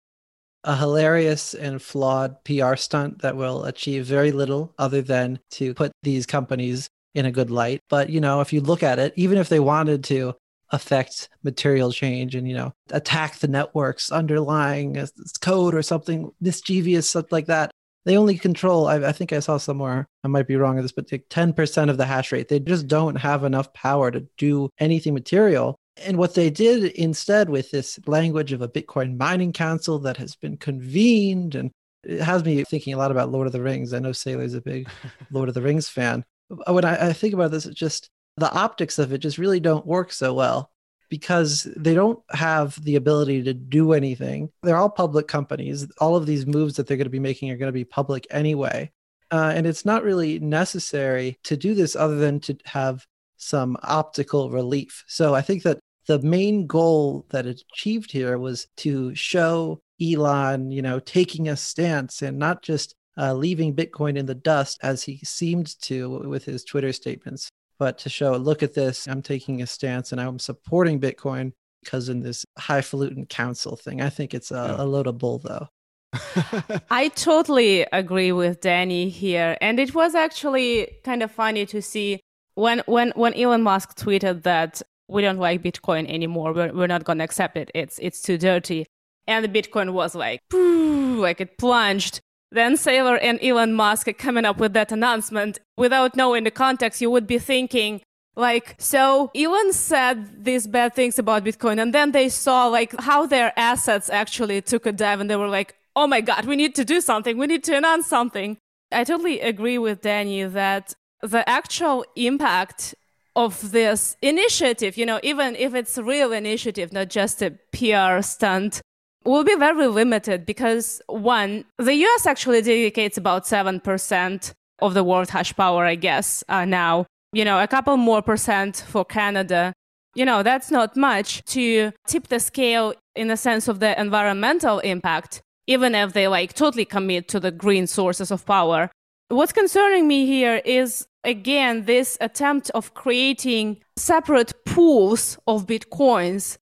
a 0.63 0.75
hilarious 0.75 1.53
and 1.53 1.81
flawed 1.81 2.43
PR 2.43 2.75
stunt 2.75 3.21
that 3.21 3.35
will 3.35 3.65
achieve 3.65 4.05
very 4.05 4.31
little 4.31 4.73
other 4.77 5.01
than 5.01 5.39
to 5.51 5.73
put 5.73 5.91
these 6.03 6.25
companies 6.25 6.89
in 7.15 7.25
a 7.25 7.31
good 7.31 7.49
light. 7.49 7.81
But, 7.89 8.09
you 8.09 8.21
know, 8.21 8.41
if 8.41 8.53
you 8.53 8.61
look 8.61 8.83
at 8.83 8.99
it, 8.99 9.13
even 9.15 9.37
if 9.37 9.49
they 9.49 9.59
wanted 9.59 10.03
to 10.05 10.35
affect 10.71 11.29
material 11.43 11.91
change 11.91 12.35
and, 12.35 12.47
you 12.47 12.55
know, 12.55 12.73
attack 12.91 13.39
the 13.39 13.47
networks 13.47 14.11
underlying 14.11 15.07
code 15.41 15.73
or 15.73 15.81
something 15.81 16.31
mischievous, 16.39 17.15
like 17.31 17.47
that, 17.47 17.71
they 18.05 18.17
only 18.17 18.37
control, 18.37 18.87
I, 18.87 18.95
I, 18.95 19.11
think 19.11 19.33
I 19.33 19.39
saw 19.39 19.57
somewhere, 19.57 20.07
I 20.23 20.27
might 20.27 20.47
be 20.47 20.55
wrong 20.55 20.77
on 20.77 20.83
this, 20.83 20.91
but 20.91 21.11
like 21.11 21.27
10% 21.29 21.89
of 21.89 21.97
the 21.97 22.05
hash 22.05 22.31
rate. 22.31 22.47
They 22.47 22.59
just 22.59 22.87
don't 22.87 23.15
have 23.15 23.43
enough 23.43 23.73
power 23.73 24.09
to 24.11 24.25
do 24.37 24.69
anything 24.79 25.13
material. 25.13 25.75
And 26.05 26.17
what 26.17 26.33
they 26.33 26.49
did 26.49 26.85
instead 26.93 27.49
with 27.49 27.71
this 27.71 27.99
language 28.07 28.53
of 28.53 28.61
a 28.61 28.69
Bitcoin 28.69 29.17
mining 29.17 29.51
council 29.51 29.99
that 29.99 30.17
has 30.17 30.35
been 30.35 30.55
convened 30.55 31.55
and 31.55 31.71
it 32.03 32.21
has 32.21 32.45
me 32.45 32.63
thinking 32.63 32.93
a 32.93 32.97
lot 32.97 33.11
about 33.11 33.31
Lord 33.31 33.47
of 33.47 33.53
the 33.53 33.61
Rings. 33.61 33.93
I 33.93 33.99
know 33.99 34.11
Saylor's 34.11 34.53
a 34.53 34.61
big 34.61 34.87
Lord 35.31 35.49
of 35.49 35.55
the 35.55 35.61
Rings 35.61 35.89
fan. 35.89 36.23
When 36.67 36.85
I, 36.85 37.09
I 37.09 37.13
think 37.13 37.33
about 37.33 37.51
this, 37.51 37.65
it 37.65 37.75
just 37.75 38.09
the 38.37 38.51
optics 38.51 38.99
of 38.99 39.13
it 39.13 39.19
just 39.19 39.37
really 39.37 39.59
don't 39.59 39.85
work 39.85 40.11
so 40.11 40.33
well 40.33 40.71
because 41.09 41.67
they 41.75 41.93
don't 41.93 42.19
have 42.29 42.81
the 42.83 42.95
ability 42.95 43.43
to 43.43 43.53
do 43.53 43.93
anything. 43.93 44.49
They're 44.63 44.77
all 44.77 44.89
public 44.89 45.27
companies. 45.27 45.87
All 45.97 46.15
of 46.15 46.25
these 46.25 46.45
moves 46.45 46.75
that 46.75 46.87
they're 46.87 46.97
going 46.97 47.05
to 47.05 47.11
be 47.11 47.19
making 47.19 47.49
are 47.51 47.57
going 47.57 47.69
to 47.69 47.73
be 47.73 47.85
public 47.85 48.27
anyway. 48.29 48.91
Uh, 49.31 49.51
and 49.55 49.67
it's 49.67 49.85
not 49.85 50.03
really 50.03 50.39
necessary 50.39 51.37
to 51.43 51.57
do 51.57 51.73
this 51.73 51.95
other 51.95 52.17
than 52.17 52.39
to 52.41 52.57
have 52.65 53.05
some 53.37 53.77
optical 53.83 54.49
relief. 54.49 55.03
So 55.07 55.35
I 55.35 55.41
think 55.41 55.63
that 55.63 55.79
the 56.07 56.19
main 56.19 56.65
goal 56.65 57.25
that 57.29 57.45
it 57.45 57.63
achieved 57.73 58.11
here 58.11 58.37
was 58.37 58.67
to 58.77 59.13
show 59.15 59.81
Elon, 60.01 60.71
you 60.71 60.81
know, 60.81 60.99
taking 60.99 61.47
a 61.47 61.55
stance 61.55 62.21
and 62.21 62.39
not 62.39 62.63
just 62.63 62.95
uh, 63.19 63.33
leaving 63.33 63.75
Bitcoin 63.75 64.17
in 64.17 64.25
the 64.25 64.35
dust 64.35 64.79
as 64.81 65.03
he 65.03 65.19
seemed 65.23 65.79
to 65.81 66.09
with 66.27 66.45
his 66.45 66.63
Twitter 66.63 66.93
statements 66.93 67.49
but 67.79 67.97
to 67.99 68.09
show, 68.09 68.33
look 68.33 68.61
at 68.61 68.73
this, 68.73 69.07
I'm 69.07 69.21
taking 69.21 69.61
a 69.61 69.67
stance 69.67 70.11
and 70.11 70.19
I'm 70.19 70.37
supporting 70.37 70.99
Bitcoin 70.99 71.53
because 71.81 72.09
in 72.09 72.21
this 72.21 72.45
highfalutin 72.57 73.25
council 73.25 73.77
thing. 73.77 74.01
I 74.01 74.09
think 74.09 74.33
it's 74.33 74.51
a, 74.51 74.75
yeah. 74.77 74.83
a 74.83 74.85
load 74.85 75.07
of 75.07 75.17
bull, 75.17 75.39
though. 75.39 75.69
I 76.91 77.07
totally 77.15 77.83
agree 77.93 78.33
with 78.33 78.59
Danny 78.59 79.09
here, 79.09 79.57
and 79.61 79.79
it 79.79 79.95
was 79.95 80.15
actually 80.15 80.89
kind 81.05 81.23
of 81.23 81.31
funny 81.31 81.65
to 81.67 81.81
see 81.81 82.19
when 82.55 82.81
when 82.87 83.11
when 83.11 83.33
Elon 83.35 83.61
Musk 83.61 83.95
tweeted 83.95 84.41
that 84.43 84.81
we 85.07 85.21
don't 85.21 85.37
like 85.37 85.61
Bitcoin 85.61 86.09
anymore. 86.09 86.51
We're, 86.51 86.73
we're 86.73 86.87
not 86.87 87.03
going 87.03 87.19
to 87.19 87.23
accept 87.23 87.57
it. 87.57 87.69
It's 87.75 87.99
it's 88.01 88.21
too 88.21 88.37
dirty. 88.37 88.87
And 89.27 89.45
the 89.45 89.61
Bitcoin 89.61 89.93
was 89.93 90.15
like, 90.15 90.41
like 90.51 91.39
it 91.39 91.57
plunged. 91.59 92.21
Then 92.51 92.73
Saylor 92.75 93.19
and 93.21 93.39
Elon 93.43 93.73
Musk 93.73 94.07
coming 94.17 94.45
up 94.45 94.57
with 94.57 94.73
that 94.73 94.91
announcement 94.91 95.59
without 95.77 96.15
knowing 96.15 96.43
the 96.43 96.51
context, 96.51 97.01
you 97.01 97.11
would 97.11 97.27
be 97.27 97.37
thinking, 97.37 98.01
like, 98.35 98.75
so 98.79 99.31
Elon 99.35 99.73
said 99.73 100.45
these 100.45 100.65
bad 100.65 100.95
things 100.95 101.19
about 101.19 101.43
Bitcoin, 101.43 101.79
and 101.79 101.93
then 101.93 102.11
they 102.11 102.29
saw 102.29 102.67
like 102.67 102.99
how 103.01 103.25
their 103.25 103.53
assets 103.57 104.09
actually 104.09 104.61
took 104.61 104.85
a 104.85 104.91
dive, 104.91 105.19
and 105.19 105.29
they 105.29 105.35
were 105.35 105.47
like, 105.47 105.75
oh 105.95 106.07
my 106.07 106.21
God, 106.21 106.45
we 106.45 106.55
need 106.55 106.73
to 106.75 106.85
do 106.85 107.01
something. 107.01 107.37
We 107.37 107.47
need 107.47 107.63
to 107.65 107.77
announce 107.77 108.07
something. 108.07 108.57
I 108.91 109.03
totally 109.03 109.41
agree 109.41 109.77
with 109.77 110.01
Danny 110.01 110.43
that 110.43 110.95
the 111.21 111.47
actual 111.47 112.05
impact 112.15 112.95
of 113.35 113.71
this 113.71 114.17
initiative, 114.21 114.97
you 114.97 115.05
know, 115.05 115.19
even 115.21 115.55
if 115.55 115.75
it's 115.75 115.97
a 115.97 116.03
real 116.03 116.31
initiative, 116.31 116.91
not 116.91 117.09
just 117.09 117.41
a 117.41 117.51
PR 117.71 118.21
stunt, 118.21 118.81
will 119.25 119.43
be 119.43 119.55
very 119.55 119.87
limited 119.87 120.45
because 120.45 121.01
one, 121.07 121.65
the 121.77 121.93
US 121.93 122.25
actually 122.25 122.61
dedicates 122.61 123.17
about 123.17 123.45
7% 123.45 124.53
of 124.81 124.93
the 124.93 125.03
world 125.03 125.29
hash 125.29 125.55
power, 125.55 125.85
I 125.85 125.95
guess, 125.95 126.43
uh, 126.49 126.65
now. 126.65 127.05
You 127.31 127.45
know, 127.45 127.61
a 127.61 127.67
couple 127.67 127.95
more 127.97 128.21
percent 128.21 128.83
for 128.87 129.05
Canada. 129.05 129.73
You 130.15 130.25
know, 130.25 130.41
that's 130.41 130.71
not 130.71 130.97
much 130.97 131.43
to 131.45 131.91
tip 132.07 132.27
the 132.27 132.39
scale 132.39 132.93
in 133.15 133.27
the 133.27 133.37
sense 133.37 133.67
of 133.67 133.79
the 133.79 133.99
environmental 133.99 134.79
impact, 134.79 135.41
even 135.67 135.93
if 135.93 136.13
they 136.13 136.27
like 136.27 136.53
totally 136.53 136.85
commit 136.85 137.27
to 137.27 137.39
the 137.39 137.51
green 137.51 137.85
sources 137.85 138.31
of 138.31 138.45
power. 138.45 138.89
What's 139.27 139.51
concerning 139.51 140.07
me 140.07 140.25
here 140.25 140.61
is 140.65 141.05
again 141.23 141.85
this 141.85 142.17
attempt 142.19 142.71
of 142.71 142.95
creating 142.95 143.77
separate 143.95 144.53
pools 144.65 145.37
of 145.45 145.67
bitcoins. 145.67 146.57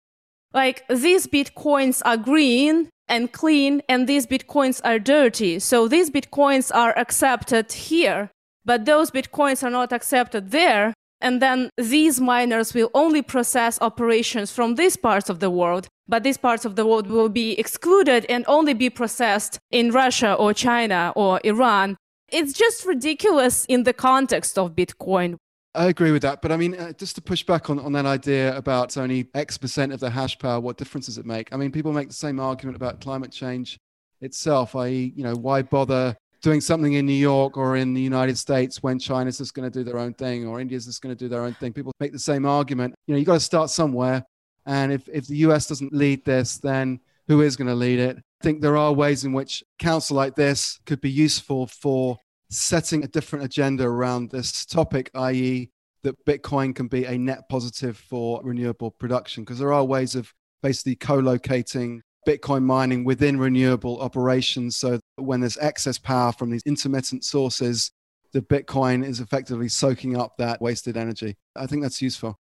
Like 0.53 0.87
these 0.87 1.27
bitcoins 1.27 2.01
are 2.05 2.17
green 2.17 2.89
and 3.07 3.31
clean, 3.31 3.81
and 3.87 4.07
these 4.07 4.27
bitcoins 4.27 4.81
are 4.83 4.99
dirty. 4.99 5.59
So 5.59 5.87
these 5.87 6.09
bitcoins 6.09 6.75
are 6.75 6.97
accepted 6.97 7.71
here, 7.71 8.31
but 8.65 8.85
those 8.85 9.11
bitcoins 9.11 9.63
are 9.63 9.69
not 9.69 9.93
accepted 9.93 10.51
there. 10.51 10.93
And 11.19 11.41
then 11.41 11.71
these 11.77 12.21
miners 12.21 12.73
will 12.73 12.91
only 12.93 13.21
process 13.23 13.79
operations 13.81 14.51
from 14.51 14.75
these 14.75 14.97
parts 14.97 15.29
of 15.29 15.39
the 15.39 15.49
world, 15.49 15.87
but 16.07 16.23
these 16.23 16.37
parts 16.37 16.63
of 16.63 16.75
the 16.75 16.85
world 16.85 17.07
will 17.07 17.29
be 17.29 17.57
excluded 17.57 18.25
and 18.29 18.45
only 18.47 18.73
be 18.73 18.89
processed 18.89 19.57
in 19.71 19.91
Russia 19.91 20.33
or 20.33 20.53
China 20.53 21.13
or 21.15 21.39
Iran. 21.43 21.97
It's 22.29 22.53
just 22.53 22.85
ridiculous 22.85 23.65
in 23.65 23.83
the 23.83 23.93
context 23.93 24.57
of 24.59 24.75
Bitcoin. 24.75 25.37
I 25.77 25.85
agree 25.85 26.11
with 26.11 26.23
that. 26.23 26.41
But 26.41 26.51
I 26.51 26.57
mean, 26.57 26.73
uh, 26.73 26.91
just 26.93 27.15
to 27.15 27.21
push 27.21 27.43
back 27.43 27.69
on, 27.69 27.77
on 27.79 27.91
that 27.93 28.07
idea 28.07 28.57
about 28.57 28.97
only 28.97 29.29
X 29.35 29.57
percent 29.57 29.93
of 29.93 29.99
the 29.99 30.09
hash 30.09 30.37
power, 30.39 30.59
what 30.59 30.77
difference 30.77 31.05
does 31.05 31.19
it 31.19 31.25
make? 31.25 31.53
I 31.53 31.57
mean, 31.57 31.71
people 31.71 31.93
make 31.93 32.07
the 32.07 32.15
same 32.15 32.39
argument 32.39 32.75
about 32.75 32.99
climate 32.99 33.31
change 33.31 33.77
itself, 34.21 34.75
i.e., 34.75 35.13
you 35.15 35.23
know, 35.23 35.35
why 35.35 35.61
bother 35.61 36.17
doing 36.41 36.61
something 36.61 36.93
in 36.93 37.05
New 37.05 37.13
York 37.13 37.57
or 37.57 37.77
in 37.77 37.93
the 37.93 38.01
United 38.01 38.39
States 38.39 38.81
when 38.81 38.97
China's 38.97 39.37
just 39.37 39.53
going 39.53 39.69
to 39.69 39.79
do 39.79 39.83
their 39.83 39.99
own 39.99 40.15
thing 40.15 40.47
or 40.47 40.59
India's 40.59 40.85
just 40.85 41.03
going 41.03 41.15
to 41.15 41.19
do 41.19 41.29
their 41.29 41.43
own 41.43 41.53
thing? 41.53 41.73
People 41.73 41.91
make 41.99 42.11
the 42.11 42.19
same 42.19 42.45
argument. 42.47 42.95
You 43.05 43.13
know, 43.13 43.19
you 43.19 43.25
got 43.25 43.35
to 43.35 43.39
start 43.39 43.69
somewhere. 43.69 44.23
And 44.65 44.91
if, 44.91 45.07
if 45.07 45.27
the 45.27 45.37
US 45.37 45.67
doesn't 45.67 45.93
lead 45.93 46.25
this, 46.25 46.57
then 46.57 46.99
who 47.27 47.41
is 47.41 47.55
going 47.55 47.67
to 47.67 47.75
lead 47.75 47.99
it? 47.99 48.17
I 48.17 48.43
think 48.43 48.61
there 48.61 48.77
are 48.77 48.91
ways 48.93 49.25
in 49.25 49.33
which 49.33 49.63
council 49.77 50.15
like 50.15 50.35
this 50.35 50.79
could 50.87 51.01
be 51.01 51.11
useful 51.11 51.67
for 51.67 52.17
setting 52.49 53.03
a 53.03 53.07
different 53.07 53.45
agenda 53.45 53.83
around 53.83 54.31
this 54.31 54.65
topic, 54.65 55.09
i.e., 55.15 55.69
that 56.03 56.25
Bitcoin 56.25 56.75
can 56.75 56.87
be 56.87 57.05
a 57.05 57.17
net 57.17 57.49
positive 57.49 57.97
for 57.97 58.41
renewable 58.43 58.91
production, 58.91 59.43
because 59.43 59.59
there 59.59 59.73
are 59.73 59.83
ways 59.83 60.15
of 60.15 60.33
basically 60.61 60.95
co 60.95 61.15
locating 61.15 62.01
Bitcoin 62.27 62.63
mining 62.63 63.03
within 63.03 63.39
renewable 63.39 63.99
operations. 64.01 64.77
So 64.77 64.99
when 65.15 65.39
there's 65.39 65.57
excess 65.57 65.97
power 65.97 66.31
from 66.31 66.49
these 66.49 66.61
intermittent 66.65 67.23
sources, 67.23 67.91
the 68.33 68.41
Bitcoin 68.41 69.05
is 69.05 69.19
effectively 69.19 69.69
soaking 69.69 70.17
up 70.17 70.37
that 70.37 70.61
wasted 70.61 70.97
energy. 70.97 71.35
I 71.55 71.67
think 71.67 71.81
that's 71.81 72.01
useful. 72.01 72.37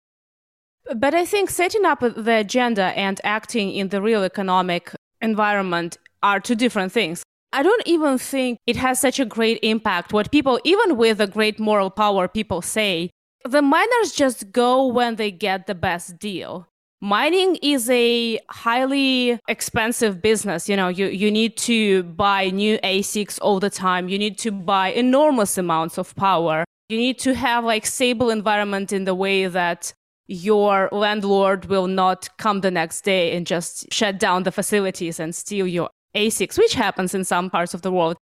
But 0.94 1.14
I 1.14 1.24
think 1.24 1.50
setting 1.50 1.84
up 1.84 2.00
the 2.00 2.36
agenda 2.38 2.86
and 2.96 3.20
acting 3.24 3.72
in 3.72 3.88
the 3.88 4.00
real 4.02 4.24
economic 4.24 4.92
environment 5.20 5.98
are 6.22 6.40
two 6.40 6.54
different 6.54 6.92
things. 6.92 7.22
I 7.52 7.62
don't 7.62 7.82
even 7.86 8.16
think 8.16 8.58
it 8.66 8.76
has 8.76 8.98
such 8.98 9.20
a 9.20 9.26
great 9.26 9.58
impact. 9.62 10.12
What 10.12 10.32
people, 10.32 10.58
even 10.64 10.96
with 10.96 11.20
a 11.20 11.26
great 11.26 11.60
moral 11.60 11.90
power, 11.90 12.26
people 12.26 12.62
say 12.62 13.10
the 13.44 13.60
miners 13.60 14.12
just 14.12 14.52
go 14.52 14.86
when 14.86 15.16
they 15.16 15.30
get 15.30 15.66
the 15.66 15.74
best 15.74 16.18
deal. 16.18 16.68
Mining 17.02 17.56
is 17.56 17.90
a 17.90 18.38
highly 18.48 19.38
expensive 19.48 20.22
business. 20.22 20.68
You 20.68 20.76
know, 20.76 20.88
you, 20.88 21.06
you 21.06 21.30
need 21.30 21.56
to 21.58 22.04
buy 22.04 22.50
new 22.50 22.78
ASICs 22.78 23.38
all 23.42 23.58
the 23.58 23.70
time. 23.70 24.08
You 24.08 24.18
need 24.18 24.38
to 24.38 24.52
buy 24.52 24.92
enormous 24.92 25.58
amounts 25.58 25.98
of 25.98 26.14
power. 26.14 26.64
You 26.88 26.96
need 26.96 27.18
to 27.20 27.34
have 27.34 27.64
like 27.64 27.86
stable 27.86 28.30
environment 28.30 28.92
in 28.92 29.04
the 29.04 29.14
way 29.14 29.46
that 29.46 29.92
your 30.26 30.88
landlord 30.92 31.66
will 31.66 31.88
not 31.88 32.28
come 32.38 32.60
the 32.60 32.70
next 32.70 33.02
day 33.02 33.36
and 33.36 33.46
just 33.46 33.92
shut 33.92 34.18
down 34.18 34.44
the 34.44 34.52
facilities 34.52 35.18
and 35.18 35.34
steal 35.34 35.66
your 35.66 35.90
ASICs, 36.14 36.58
which 36.58 36.74
happens 36.74 37.14
in 37.14 37.24
some 37.24 37.50
parts 37.50 37.74
of 37.74 37.82
the 37.82 37.92
world. 37.92 38.16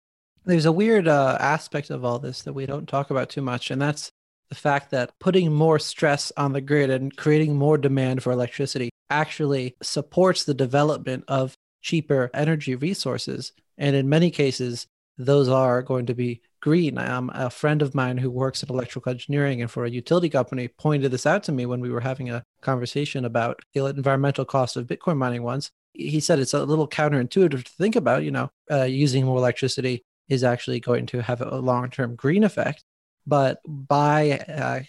There's 0.45 0.65
a 0.65 0.71
weird 0.71 1.07
uh, 1.07 1.37
aspect 1.39 1.89
of 1.89 2.05
all 2.05 2.19
this 2.19 2.43
that 2.43 2.53
we 2.53 2.65
don't 2.65 2.87
talk 2.87 3.09
about 3.09 3.29
too 3.29 3.41
much, 3.41 3.69
and 3.69 3.81
that's 3.81 4.11
the 4.49 4.55
fact 4.55 4.91
that 4.91 5.11
putting 5.19 5.51
more 5.51 5.77
stress 5.79 6.31
on 6.37 6.53
the 6.53 6.61
grid 6.61 6.89
and 6.89 7.15
creating 7.15 7.55
more 7.55 7.77
demand 7.77 8.23
for 8.23 8.31
electricity 8.31 8.89
actually 9.09 9.75
supports 9.81 10.43
the 10.43 10.53
development 10.53 11.23
of 11.27 11.55
cheaper 11.81 12.29
energy 12.33 12.75
resources. 12.75 13.51
And 13.77 13.95
in 13.95 14.09
many 14.09 14.31
cases, 14.31 14.87
those 15.17 15.49
are 15.49 15.81
going 15.81 16.05
to 16.05 16.13
be 16.13 16.41
green. 16.61 16.97
Um, 16.97 17.31
a 17.33 17.49
friend 17.49 17.81
of 17.81 17.95
mine 17.95 18.17
who 18.17 18.29
works 18.29 18.63
in 18.63 18.69
electrical 18.69 19.11
engineering 19.11 19.61
and 19.61 19.69
for 19.69 19.85
a 19.85 19.89
utility 19.89 20.29
company 20.29 20.67
pointed 20.67 21.11
this 21.11 21.25
out 21.25 21.43
to 21.43 21.51
me 21.51 21.65
when 21.65 21.79
we 21.79 21.89
were 21.89 22.01
having 22.01 22.29
a 22.29 22.43
conversation 22.61 23.25
about 23.25 23.61
the 23.73 23.85
environmental 23.85 24.45
cost 24.45 24.75
of 24.75 24.87
Bitcoin 24.87 25.17
mining 25.17 25.43
once. 25.43 25.71
He 25.97 26.19
said 26.19 26.39
it's 26.39 26.53
a 26.53 26.63
little 26.63 26.87
counterintuitive 26.87 27.63
to 27.63 27.71
think 27.71 27.95
about, 27.95 28.23
you 28.23 28.31
know, 28.31 28.49
uh, 28.71 28.83
using 28.83 29.25
more 29.25 29.37
electricity 29.37 30.03
is 30.29 30.43
actually 30.43 30.79
going 30.79 31.05
to 31.07 31.21
have 31.21 31.41
a 31.41 31.57
long 31.57 31.89
term 31.89 32.15
green 32.15 32.43
effect. 32.43 32.83
But 33.25 33.59
by 33.65 34.39
uh, 34.39 34.81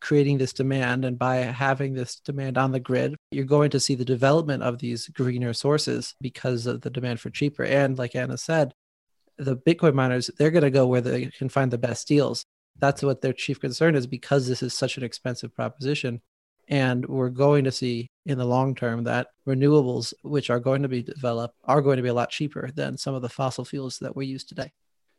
creating 0.00 0.38
this 0.38 0.52
demand 0.52 1.04
and 1.04 1.18
by 1.18 1.36
having 1.36 1.94
this 1.94 2.16
demand 2.16 2.58
on 2.58 2.72
the 2.72 2.80
grid, 2.80 3.16
you're 3.30 3.44
going 3.44 3.70
to 3.70 3.80
see 3.80 3.94
the 3.94 4.04
development 4.04 4.62
of 4.62 4.78
these 4.78 5.08
greener 5.08 5.52
sources 5.52 6.14
because 6.20 6.66
of 6.66 6.80
the 6.80 6.90
demand 6.90 7.20
for 7.20 7.30
cheaper. 7.30 7.64
And 7.64 7.98
like 7.98 8.14
Anna 8.14 8.36
said, 8.36 8.74
the 9.38 9.56
Bitcoin 9.56 9.94
miners, 9.94 10.30
they're 10.38 10.50
going 10.50 10.64
to 10.64 10.70
go 10.70 10.86
where 10.86 11.00
they 11.00 11.26
can 11.26 11.48
find 11.48 11.70
the 11.70 11.78
best 11.78 12.08
deals. 12.08 12.44
That's 12.78 13.02
what 13.02 13.20
their 13.20 13.32
chief 13.32 13.60
concern 13.60 13.94
is 13.94 14.06
because 14.06 14.48
this 14.48 14.62
is 14.62 14.74
such 14.74 14.96
an 14.96 15.04
expensive 15.04 15.54
proposition. 15.54 16.20
And 16.68 17.06
we're 17.06 17.30
going 17.30 17.64
to 17.64 17.72
see 17.72 18.08
in 18.26 18.38
the 18.38 18.44
long 18.44 18.74
term 18.74 19.04
that 19.04 19.28
renewables, 19.46 20.14
which 20.22 20.50
are 20.50 20.60
going 20.60 20.82
to 20.82 20.88
be 20.88 21.02
developed, 21.02 21.56
are 21.64 21.82
going 21.82 21.96
to 21.96 22.02
be 22.02 22.08
a 22.08 22.14
lot 22.14 22.30
cheaper 22.30 22.70
than 22.74 22.96
some 22.96 23.14
of 23.14 23.22
the 23.22 23.28
fossil 23.28 23.64
fuels 23.64 23.98
that 23.98 24.16
we 24.16 24.26
use 24.26 24.44
today. 24.44 24.72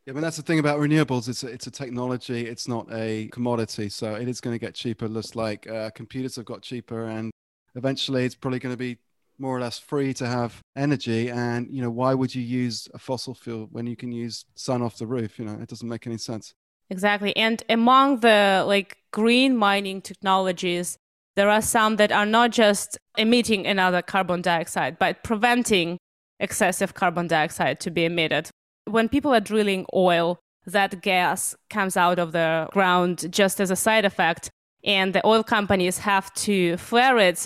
Yeah, 0.06 0.12
but 0.12 0.20
that's 0.20 0.36
the 0.36 0.42
thing 0.42 0.60
about 0.60 0.78
renewables. 0.78 1.28
It's 1.28 1.42
a, 1.42 1.48
it's 1.48 1.66
a 1.66 1.70
technology. 1.70 2.46
It's 2.46 2.68
not 2.68 2.86
a 2.92 3.28
commodity. 3.32 3.88
So 3.88 4.14
it 4.14 4.28
is 4.28 4.40
going 4.40 4.54
to 4.54 4.58
get 4.58 4.74
cheaper, 4.74 5.08
just 5.08 5.34
like 5.34 5.68
uh, 5.68 5.90
computers 5.90 6.36
have 6.36 6.44
got 6.44 6.62
cheaper, 6.62 7.06
and 7.06 7.32
eventually 7.74 8.24
it's 8.24 8.36
probably 8.36 8.60
going 8.60 8.72
to 8.72 8.78
be 8.78 8.98
more 9.38 9.56
or 9.56 9.60
less 9.60 9.78
free 9.78 10.14
to 10.14 10.26
have 10.26 10.60
energy. 10.76 11.28
And 11.28 11.68
you 11.70 11.82
know, 11.82 11.90
why 11.90 12.14
would 12.14 12.34
you 12.34 12.42
use 12.42 12.88
a 12.94 12.98
fossil 12.98 13.34
fuel 13.34 13.68
when 13.72 13.86
you 13.86 13.96
can 13.96 14.12
use 14.12 14.44
sun 14.54 14.80
off 14.80 14.96
the 14.96 15.08
roof? 15.08 15.40
You 15.40 15.44
know, 15.44 15.58
it 15.60 15.68
doesn't 15.68 15.88
make 15.88 16.06
any 16.06 16.18
sense. 16.18 16.54
Exactly. 16.88 17.36
And 17.36 17.62
among 17.68 18.20
the 18.20 18.64
like 18.66 18.98
green 19.10 19.56
mining 19.56 20.00
technologies, 20.02 20.98
there 21.36 21.50
are 21.50 21.62
some 21.62 21.96
that 21.96 22.10
are 22.10 22.26
not 22.26 22.50
just 22.50 22.98
emitting 23.16 23.66
another 23.66 24.02
carbon 24.02 24.42
dioxide, 24.42 24.98
but 24.98 25.22
preventing 25.22 25.98
excessive 26.40 26.94
carbon 26.94 27.26
dioxide 27.28 27.80
to 27.80 27.90
be 27.90 28.04
emitted 28.04 28.50
when 28.86 29.08
people 29.08 29.34
are 29.34 29.40
drilling 29.40 29.86
oil, 29.94 30.38
that 30.66 31.02
gas 31.02 31.54
comes 31.70 31.96
out 31.96 32.18
of 32.18 32.32
the 32.32 32.68
ground 32.72 33.26
just 33.30 33.60
as 33.60 33.70
a 33.70 33.76
side 33.76 34.04
effect. 34.04 34.50
And 34.84 35.12
the 35.12 35.26
oil 35.26 35.42
companies 35.42 35.98
have 35.98 36.32
to 36.34 36.76
flare 36.76 37.18
it, 37.18 37.44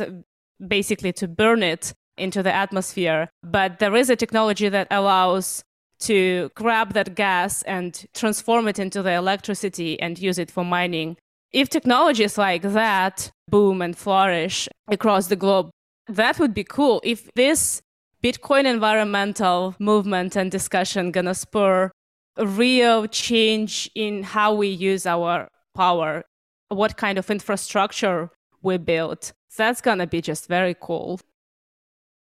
basically 0.67 1.13
to 1.15 1.29
burn 1.29 1.63
it 1.63 1.93
into 2.19 2.43
the 2.43 2.53
atmosphere. 2.53 3.31
But 3.43 3.79
there 3.79 3.97
is 3.97 4.11
a 4.11 4.17
technology 4.17 4.69
that 4.69 4.89
allows 4.91 5.63
to 6.01 6.51
grab 6.55 6.93
that 6.95 7.15
gas 7.15 7.63
and 7.63 8.07
transform 8.15 8.69
it 8.69 8.79
into 8.79 9.03
the 9.03 9.13
electricity 9.13 10.01
and 10.01 10.19
use 10.19 10.39
it 10.39 10.51
for 10.51 10.65
mining. 10.65 11.17
If 11.53 11.69
technologies 11.69 12.39
like 12.39 12.63
that 12.63 13.33
boom 13.49 13.83
and 13.83 13.97
flourish 13.97 14.69
across 14.89 15.27
the 15.27 15.37
globe, 15.37 15.71
that 16.07 16.39
would 16.39 16.55
be 16.55 16.65
cool. 16.65 17.01
If 17.03 17.29
this 17.35 17.83
Bitcoin 18.23 18.67
environmental 18.67 19.75
movement 19.79 20.37
and 20.37 20.51
discussion 20.51 21.11
gonna 21.11 21.35
spur 21.35 21.91
a 22.37 22.47
real 22.47 23.07
change 23.07 23.91
in 23.95 24.23
how 24.23 24.55
we 24.55 24.69
use 24.69 25.07
our 25.07 25.49
power, 25.75 26.23
what 26.69 26.97
kind 26.97 27.19
of 27.19 27.31
infrastructure 27.31 28.31
we 28.63 28.77
build. 28.77 29.33
That's 29.57 29.81
gonna 29.81 30.07
be 30.07 30.21
just 30.21 30.47
very 30.47 30.77
cool. 30.79 31.21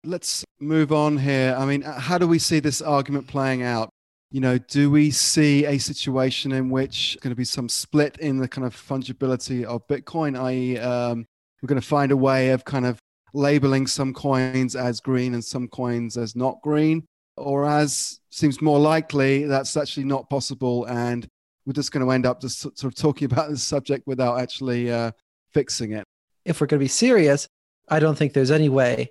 Let's 0.05 0.45
move 0.61 0.93
on 0.93 1.19
here. 1.19 1.57
I 1.59 1.65
mean, 1.65 1.83
how 1.83 2.19
do 2.19 2.29
we 2.29 2.39
see 2.39 2.61
this 2.61 2.81
argument 2.81 3.27
playing 3.27 3.63
out? 3.63 3.89
You 4.31 4.41
know, 4.41 4.59
do 4.59 4.91
we 4.91 5.11
see 5.11 5.65
a 5.67 5.79
situation 5.79 6.53
in 6.53 6.69
which 6.69 7.17
going 7.21 7.31
to 7.31 7.37
be 7.37 7.45
some 7.45 7.69
split 7.69 8.19
in 8.19 8.39
the 8.39 8.49
kind 8.49 8.67
of 8.67 8.75
fungibility 8.75 9.65
of 9.65 9.87
Bitcoin, 9.87 10.39
i.e., 10.39 10.79
um, 10.79 11.27
we're 11.63 11.69
going 11.69 11.81
to 11.81 11.87
find 11.87 12.13
a 12.13 12.17
way 12.17 12.51
of 12.51 12.65
kind 12.65 12.87
of 12.87 12.99
labeling 13.33 13.87
some 13.87 14.13
coins 14.13 14.75
as 14.75 15.01
green 15.01 15.35
and 15.35 15.45
some 15.45 15.69
coins 15.69 16.17
as 16.17 16.35
not 16.35 16.61
green, 16.63 17.07
or 17.37 17.67
as 17.67 18.21
seems 18.31 18.61
more 18.61 18.79
likely, 18.79 19.45
that's 19.45 19.77
actually 19.77 20.05
not 20.05 20.29
possible. 20.29 20.85
And 20.87 21.27
we're 21.65 21.73
just 21.73 21.93
going 21.93 22.05
to 22.05 22.13
end 22.13 22.27
up 22.27 22.41
just 22.41 22.61
sort 22.61 22.85
of 22.85 22.95
talking 22.95 23.25
about 23.31 23.51
this 23.51 23.63
subject 23.63 24.07
without 24.07 24.41
actually 24.41 24.91
uh, 24.91 25.13
fixing 25.53 25.93
it. 25.93 26.05
If 26.45 26.61
we're 26.61 26.67
going 26.67 26.79
to 26.79 26.85
be 26.85 26.89
serious, 26.89 27.49
I 27.89 28.01
don't 28.01 28.17
think 28.17 28.33
there's 28.33 28.51
any 28.51 28.69
way. 28.69 29.11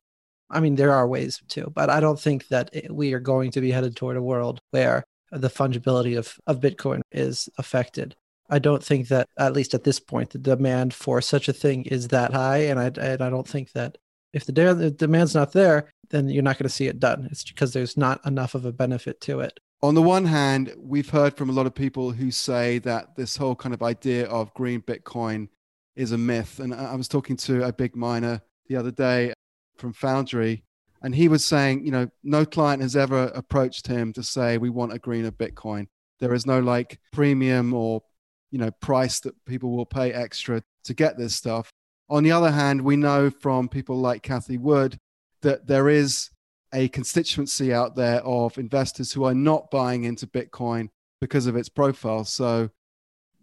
I 0.50 0.60
mean, 0.60 0.76
there 0.76 0.92
are 0.92 1.08
ways 1.08 1.42
too, 1.48 1.72
but 1.74 1.90
I 1.90 2.00
don't 2.00 2.20
think 2.20 2.48
that 2.50 2.70
we 2.90 3.14
are 3.14 3.20
going 3.20 3.52
to 3.52 3.62
be 3.62 3.72
headed 3.72 3.96
toward 3.96 4.18
a 4.18 4.22
world 4.22 4.62
where 4.72 5.04
the 5.32 5.50
fungibility 5.50 6.18
of, 6.18 6.38
of 6.48 6.60
Bitcoin 6.60 7.02
is 7.12 7.50
affected. 7.58 8.16
I 8.50 8.60
don't 8.60 8.84
think 8.84 9.08
that, 9.08 9.28
at 9.40 9.54
least 9.54 9.74
at 9.74 9.84
this 9.84 10.00
point, 10.00 10.30
the 10.30 10.38
demand 10.38 10.94
for 10.94 11.20
such 11.20 11.50
a 11.50 11.54
thing 11.54 11.84
is 11.86 12.10
that 12.10 12.32
high. 12.32 12.58
And 12.58 12.80
I, 12.80 12.92
and 13.02 13.22
I 13.22 13.30
don't 13.30 13.48
think 13.48 13.72
that 13.72 13.98
if 14.34 14.46
the, 14.46 14.52
de- 14.52 14.76
the 14.76 14.92
demand's 14.92 15.34
not 15.34 15.52
there, 15.52 15.90
then 16.12 16.30
you're 16.30 16.44
not 16.44 16.60
going 16.60 16.70
to 16.70 16.74
see 16.74 16.88
it 16.88 17.00
done. 17.00 17.28
It's 17.32 17.44
because 17.44 17.74
there's 17.74 17.98
not 17.98 18.24
enough 18.26 18.54
of 18.54 18.66
a 18.66 18.72
benefit 18.72 19.20
to 19.22 19.40
it. 19.40 19.60
On 19.82 19.96
the 19.96 20.02
one 20.02 20.26
hand, 20.26 20.74
we've 20.78 21.10
heard 21.10 21.36
from 21.36 21.50
a 21.50 21.54
lot 21.54 21.66
of 21.66 21.74
people 21.74 22.12
who 22.12 22.30
say 22.30 22.78
that 22.80 23.16
this 23.16 23.36
whole 23.36 23.56
kind 23.56 23.74
of 23.74 23.82
idea 23.82 24.28
of 24.28 24.54
green 24.54 24.82
Bitcoin 24.82 25.48
is 25.96 26.12
a 26.12 26.18
myth. 26.18 26.60
And 26.60 26.74
I 26.74 26.96
was 26.96 27.08
talking 27.08 27.38
to 27.38 27.64
a 27.64 27.74
big 27.74 27.96
miner 27.96 28.42
the 28.68 28.76
other 28.76 28.92
day 28.92 29.34
from 29.78 29.94
Foundry, 29.94 30.64
and 31.02 31.14
he 31.14 31.28
was 31.28 31.46
saying, 31.46 31.86
you 31.86 31.92
know, 31.92 32.08
no 32.24 32.46
client 32.46 32.82
has 32.82 32.96
ever 32.96 33.26
approached 33.36 33.88
him 33.88 34.14
to 34.14 34.24
say, 34.24 34.58
we 34.58 34.70
want 34.70 34.94
a 34.94 35.00
greener 35.00 35.32
Bitcoin. 35.32 35.88
There 36.20 36.34
is 36.34 36.46
no 36.46 36.60
like 36.60 37.00
premium 37.12 37.74
or, 37.74 38.02
you 38.50 38.58
know, 38.58 38.72
price 38.72 39.20
that 39.22 39.34
people 39.46 39.76
will 39.76 39.86
pay 39.86 40.12
extra 40.12 40.64
to 40.86 40.94
get 40.94 41.18
this 41.18 41.36
stuff. 41.36 41.70
On 42.10 42.24
the 42.24 42.32
other 42.32 42.52
hand, 42.52 42.82
we 42.82 42.96
know 42.96 43.30
from 43.30 43.68
people 43.70 43.98
like 43.98 44.24
Cathie 44.24 44.58
Wood 44.58 44.98
that 45.42 45.68
there 45.68 45.90
is 45.90 46.30
a 46.74 46.88
constituency 46.90 47.74
out 47.74 47.96
there 47.96 48.22
of 48.22 48.58
investors 48.58 49.12
who 49.12 49.24
are 49.26 49.34
not 49.34 49.70
buying 49.72 50.04
into 50.04 50.28
Bitcoin 50.28 50.90
because 51.22 51.48
of 51.48 51.56
its 51.56 51.70
profile. 51.70 52.24
So 52.24 52.70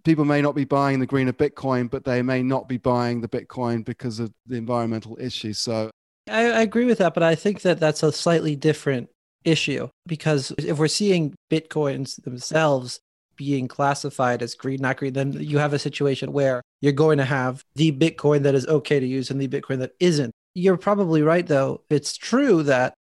people 0.04 0.24
may 0.24 0.42
not 0.42 0.54
be 0.54 0.64
buying 0.64 1.00
the 1.00 1.06
greener 1.06 1.32
Bitcoin, 1.32 1.90
but 1.90 2.04
they 2.04 2.22
may 2.22 2.42
not 2.42 2.68
be 2.68 2.76
buying 2.76 3.20
the 3.20 3.28
Bitcoin 3.28 3.84
because 3.84 4.18
of 4.18 4.32
the 4.46 4.56
environmental 4.56 5.16
issues. 5.20 5.58
So 5.58 5.90
I, 6.32 6.44
I 6.46 6.60
agree 6.62 6.86
with 6.86 6.98
that, 6.98 7.14
but 7.14 7.22
I 7.22 7.34
think 7.34 7.62
that 7.62 7.78
that's 7.78 8.02
a 8.02 8.10
slightly 8.10 8.56
different 8.56 9.10
issue 9.44 9.88
because 10.06 10.52
if 10.58 10.78
we're 10.78 10.88
seeing 10.88 11.34
Bitcoins 11.50 12.22
themselves 12.22 13.00
being 13.36 13.68
classified 13.68 14.42
as 14.42 14.54
green, 14.54 14.80
not 14.80 14.96
green, 14.96 15.12
then 15.12 15.32
you 15.32 15.58
have 15.58 15.72
a 15.72 15.78
situation 15.78 16.32
where 16.32 16.62
you're 16.80 16.92
going 16.92 17.18
to 17.18 17.24
have 17.24 17.62
the 17.74 17.92
Bitcoin 17.92 18.42
that 18.42 18.54
is 18.54 18.66
okay 18.66 18.98
to 18.98 19.06
use 19.06 19.30
and 19.30 19.40
the 19.40 19.48
Bitcoin 19.48 19.78
that 19.78 19.92
isn't. 20.00 20.32
You're 20.54 20.76
probably 20.76 21.22
right, 21.22 21.46
though. 21.46 21.82
It's 21.90 22.16
true 22.16 22.62
that 22.64 22.94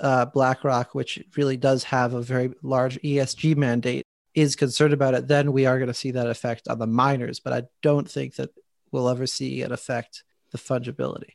uh, 0.00 0.26
BlackRock, 0.26 0.94
which 0.94 1.22
really 1.36 1.56
does 1.56 1.84
have 1.84 2.14
a 2.14 2.22
very 2.22 2.52
large 2.62 3.00
ESG 3.02 3.56
mandate, 3.56 4.04
is 4.34 4.56
concerned 4.56 4.94
about 4.94 5.14
it, 5.14 5.26
then 5.26 5.52
we 5.52 5.66
are 5.66 5.78
going 5.78 5.88
to 5.88 5.94
see 5.94 6.12
that 6.12 6.28
effect 6.28 6.68
on 6.68 6.78
the 6.78 6.86
miners. 6.86 7.40
But 7.40 7.52
I 7.52 7.62
don't 7.82 8.08
think 8.08 8.36
that 8.36 8.50
we'll 8.92 9.08
ever 9.08 9.26
see 9.26 9.62
an 9.62 9.72
effect 9.72 10.22
the 10.52 10.58
fungibility. 10.58 11.32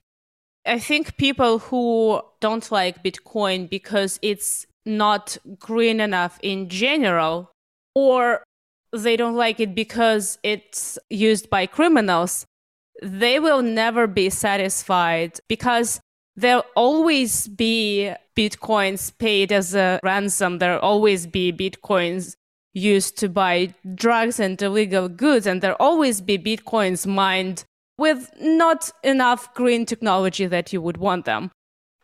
I 0.65 0.79
think 0.79 1.17
people 1.17 1.59
who 1.59 2.21
don't 2.39 2.71
like 2.71 3.03
Bitcoin 3.03 3.69
because 3.69 4.19
it's 4.21 4.65
not 4.85 5.37
green 5.59 5.99
enough 5.99 6.39
in 6.41 6.69
general, 6.69 7.51
or 7.95 8.43
they 8.91 9.17
don't 9.17 9.35
like 9.35 9.59
it 9.59 9.75
because 9.75 10.37
it's 10.43 10.97
used 11.09 11.49
by 11.49 11.65
criminals, 11.65 12.45
they 13.01 13.39
will 13.39 13.61
never 13.61 14.07
be 14.07 14.29
satisfied 14.29 15.39
because 15.49 15.99
there'll 16.35 16.65
always 16.75 17.47
be 17.47 18.13
bitcoins 18.37 19.11
paid 19.17 19.51
as 19.51 19.75
a 19.75 19.99
ransom. 20.03 20.59
There'll 20.59 20.79
always 20.79 21.27
be 21.27 21.51
bitcoins 21.51 22.35
used 22.73 23.17
to 23.19 23.29
buy 23.29 23.73
drugs 23.95 24.39
and 24.39 24.59
illegal 24.61 25.09
goods, 25.09 25.45
and 25.45 25.61
there'll 25.61 25.77
always 25.79 26.21
be 26.21 26.37
bitcoins 26.37 27.05
mined 27.05 27.65
with 27.97 28.31
not 28.39 28.91
enough 29.03 29.53
green 29.53 29.85
technology 29.85 30.45
that 30.47 30.73
you 30.73 30.81
would 30.81 30.97
want 30.97 31.25
them. 31.25 31.51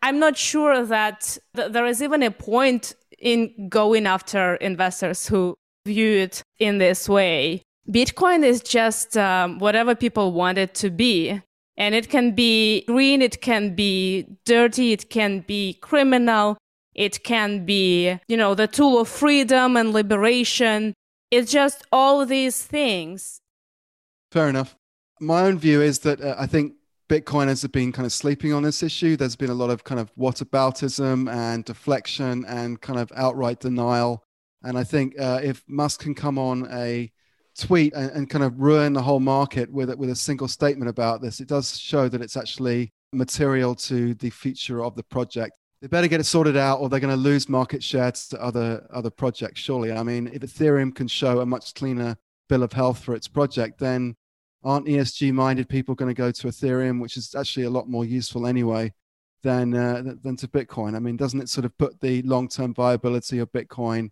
I'm 0.02 0.20
not 0.20 0.38
sure 0.38 0.86
that 0.86 1.38
th- 1.56 1.72
there 1.72 1.86
is 1.86 2.02
even 2.02 2.24
a 2.24 2.32
point 2.32 2.96
in 3.18 3.68
going 3.70 4.08
after 4.08 4.56
investors 4.56 5.28
who 5.28 5.56
view 5.86 6.20
it 6.20 6.44
in 6.60 6.78
this 6.78 7.10
way. 7.10 7.64
Bitcoin 7.90 8.44
is 8.44 8.62
just 8.62 9.18
um, 9.18 9.60
whatever 9.60 9.96
people 9.96 10.32
want 10.32 10.58
it 10.58 10.74
to 10.76 10.90
be. 10.90 11.42
And 11.76 11.96
it 11.96 12.10
can 12.10 12.36
be 12.36 12.84
green, 12.86 13.22
it 13.22 13.42
can 13.42 13.74
be 13.74 14.28
dirty, 14.46 14.92
it 14.92 15.10
can 15.10 15.40
be 15.40 15.76
criminal, 15.76 16.58
it 16.94 17.24
can 17.24 17.66
be, 17.66 18.20
you 18.28 18.36
know, 18.36 18.54
the 18.54 18.68
tool 18.68 19.00
of 19.00 19.08
freedom 19.08 19.78
and 19.78 19.94
liberation. 19.94 20.94
It's 21.32 21.50
just 21.50 21.84
all 21.92 22.26
these 22.26 22.62
things. 22.62 23.40
Fair 24.32 24.50
enough. 24.50 24.76
My 25.20 25.42
own 25.42 25.60
view 25.60 25.82
is 25.82 26.00
that 26.00 26.22
uh, 26.22 26.36
I 26.38 26.46
think 26.46 26.74
Bitcoiners 27.10 27.62
have 27.64 27.72
been 27.72 27.92
kind 27.92 28.06
of 28.06 28.14
sleeping 28.14 28.54
on 28.54 28.64
this 28.64 28.84
issue. 28.84 29.18
There's 29.18 29.36
been 29.36 29.50
a 29.50 29.56
lot 29.56 29.70
of 29.70 29.84
kind 29.84 30.00
of 30.00 30.14
whataboutism 30.16 31.30
and 31.32 31.66
deflection 31.66 32.46
and 32.46 32.80
kind 32.80 33.00
of 33.00 33.12
outright 33.16 33.60
denial. 33.60 34.24
And 34.64 34.78
I 34.78 34.84
think 34.84 35.20
uh, 35.20 35.42
if 35.44 35.64
Musk 35.68 36.02
can 36.02 36.14
come 36.14 36.38
on 36.38 36.68
a 36.72 37.12
tweet 37.58 37.94
and, 37.94 38.12
and, 38.12 38.30
kind 38.30 38.44
of 38.44 38.60
ruin 38.60 38.94
the 38.94 39.02
whole 39.02 39.20
market 39.20 39.72
with 39.72 39.94
with 39.96 40.10
a 40.10 40.16
single 40.16 40.48
statement 40.48 40.90
about 40.90 41.22
this, 41.22 41.40
it 41.40 41.48
does 41.48 41.78
show 41.78 42.08
that 42.08 42.22
it's 42.22 42.38
actually 42.38 42.94
material 43.12 43.76
to 43.76 44.14
the 44.14 44.30
future 44.30 44.84
of 44.84 44.96
the 44.96 45.04
project. 45.04 45.58
They 45.82 45.88
better 45.88 46.08
get 46.08 46.20
it 46.20 46.26
sorted 46.26 46.58
out, 46.58 46.80
or 46.80 46.90
they're 46.90 47.00
going 47.00 47.16
to 47.16 47.18
lose 47.18 47.50
market 47.50 47.84
share 47.84 48.12
to 48.12 48.42
other 48.42 48.88
other 48.94 49.10
projects. 49.10 49.60
Surely, 49.62 49.92
I 49.92 50.04
mean, 50.04 50.28
if 50.28 50.42
Ethereum 50.42 50.94
can 50.94 51.08
show 51.08 51.40
a 51.40 51.46
much 51.46 51.74
cleaner 51.74 52.18
bill 52.48 52.64
of 52.64 52.74
health 52.74 53.00
for 53.00 53.16
its 53.16 53.28
project, 53.28 53.80
then 53.80 54.16
aren't 54.64 54.88
ESG 54.88 55.32
minded 55.32 55.70
people 55.70 55.96
going 55.96 56.10
to 56.10 56.20
go 56.20 56.32
to 56.32 56.48
Ethereum, 56.48 57.02
which 57.02 57.18
is 57.18 57.36
actually 57.36 57.64
a 57.64 57.70
lot 57.70 57.90
more 57.90 58.06
useful 58.06 58.46
anyway 58.46 58.94
than 59.44 59.74
uh, 59.74 60.04
than 60.22 60.36
to 60.38 60.48
Bitcoin? 60.48 60.96
I 60.96 61.00
mean, 61.00 61.18
doesn't 61.18 61.42
it 61.42 61.50
sort 61.50 61.66
of 61.66 61.78
put 61.78 62.00
the 62.02 62.22
long 62.24 62.48
term 62.48 62.74
viability 62.74 63.40
of 63.40 63.52
Bitcoin 63.52 64.10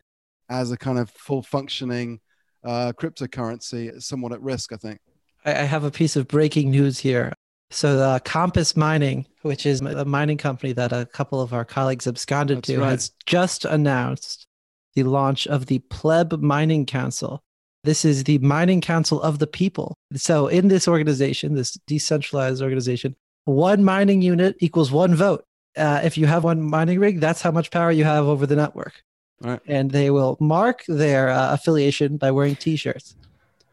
as 0.49 0.71
a 0.71 0.77
kind 0.77 0.97
of 0.97 1.09
full 1.09 1.41
functioning 1.41 2.19
uh, 2.63 2.93
cryptocurrency 2.93 4.01
somewhat 4.01 4.33
at 4.33 4.41
risk, 4.41 4.73
I 4.73 4.77
think. 4.77 4.99
I 5.45 5.51
have 5.51 5.83
a 5.83 5.91
piece 5.91 6.15
of 6.15 6.27
breaking 6.27 6.71
news 6.71 6.99
here. 6.99 7.33
So, 7.69 7.99
uh, 7.99 8.19
Compass 8.19 8.75
Mining, 8.75 9.25
which 9.41 9.65
is 9.65 9.81
a 9.81 10.05
mining 10.05 10.37
company 10.37 10.73
that 10.73 10.91
a 10.93 11.05
couple 11.05 11.41
of 11.41 11.53
our 11.53 11.65
colleagues 11.65 12.07
absconded 12.07 12.57
That's 12.57 12.67
to, 12.67 12.79
right. 12.79 12.89
has 12.91 13.11
just 13.25 13.65
announced 13.65 14.47
the 14.95 15.03
launch 15.03 15.47
of 15.47 15.65
the 15.65 15.79
Pleb 15.79 16.41
Mining 16.41 16.85
Council. 16.85 17.43
This 17.83 18.03
is 18.03 18.23
the 18.23 18.37
mining 18.39 18.81
council 18.81 19.21
of 19.21 19.39
the 19.39 19.47
people. 19.47 19.95
So, 20.15 20.47
in 20.47 20.67
this 20.67 20.87
organization, 20.87 21.55
this 21.55 21.73
decentralized 21.87 22.61
organization, 22.61 23.15
one 23.45 23.83
mining 23.83 24.21
unit 24.21 24.55
equals 24.59 24.91
one 24.91 25.15
vote. 25.15 25.45
Uh, 25.75 26.01
if 26.03 26.17
you 26.17 26.25
have 26.25 26.43
one 26.43 26.61
mining 26.61 26.99
rig, 26.99 27.19
that's 27.19 27.41
how 27.41 27.51
much 27.51 27.71
power 27.71 27.91
you 27.91 28.03
have 28.03 28.25
over 28.25 28.45
the 28.45 28.55
network. 28.55 29.03
Right. 29.41 29.59
And 29.67 29.91
they 29.91 30.09
will 30.09 30.37
mark 30.39 30.83
their 30.87 31.29
uh, 31.29 31.53
affiliation 31.53 32.17
by 32.17 32.31
wearing 32.31 32.55
T-shirts. 32.55 33.15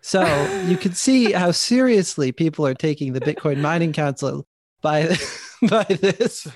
So 0.02 0.22
you 0.68 0.76
can 0.76 0.92
see 0.92 1.32
how 1.32 1.50
seriously 1.50 2.30
people 2.30 2.66
are 2.66 2.74
taking 2.74 3.14
the 3.14 3.20
Bitcoin 3.20 3.60
Mining 3.60 3.92
Council 3.92 4.46
by 4.82 5.16
by 5.68 5.84
this. 5.84 6.46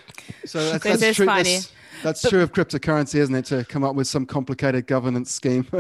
So 0.45 0.71
that's, 0.71 0.85
that's 0.85 1.17
true. 1.17 1.27
Funny. 1.27 1.55
That's, 1.55 1.73
that's 2.03 2.29
true 2.29 2.43
of 2.43 2.53
cryptocurrency, 2.53 3.17
isn't 3.17 3.35
it? 3.35 3.47
To 3.47 3.65
come 3.65 3.85
up 3.85 3.95
with 3.95 4.07
some 4.07 4.27
complicated 4.27 4.87
governance 4.87 5.33
scheme. 5.33 5.67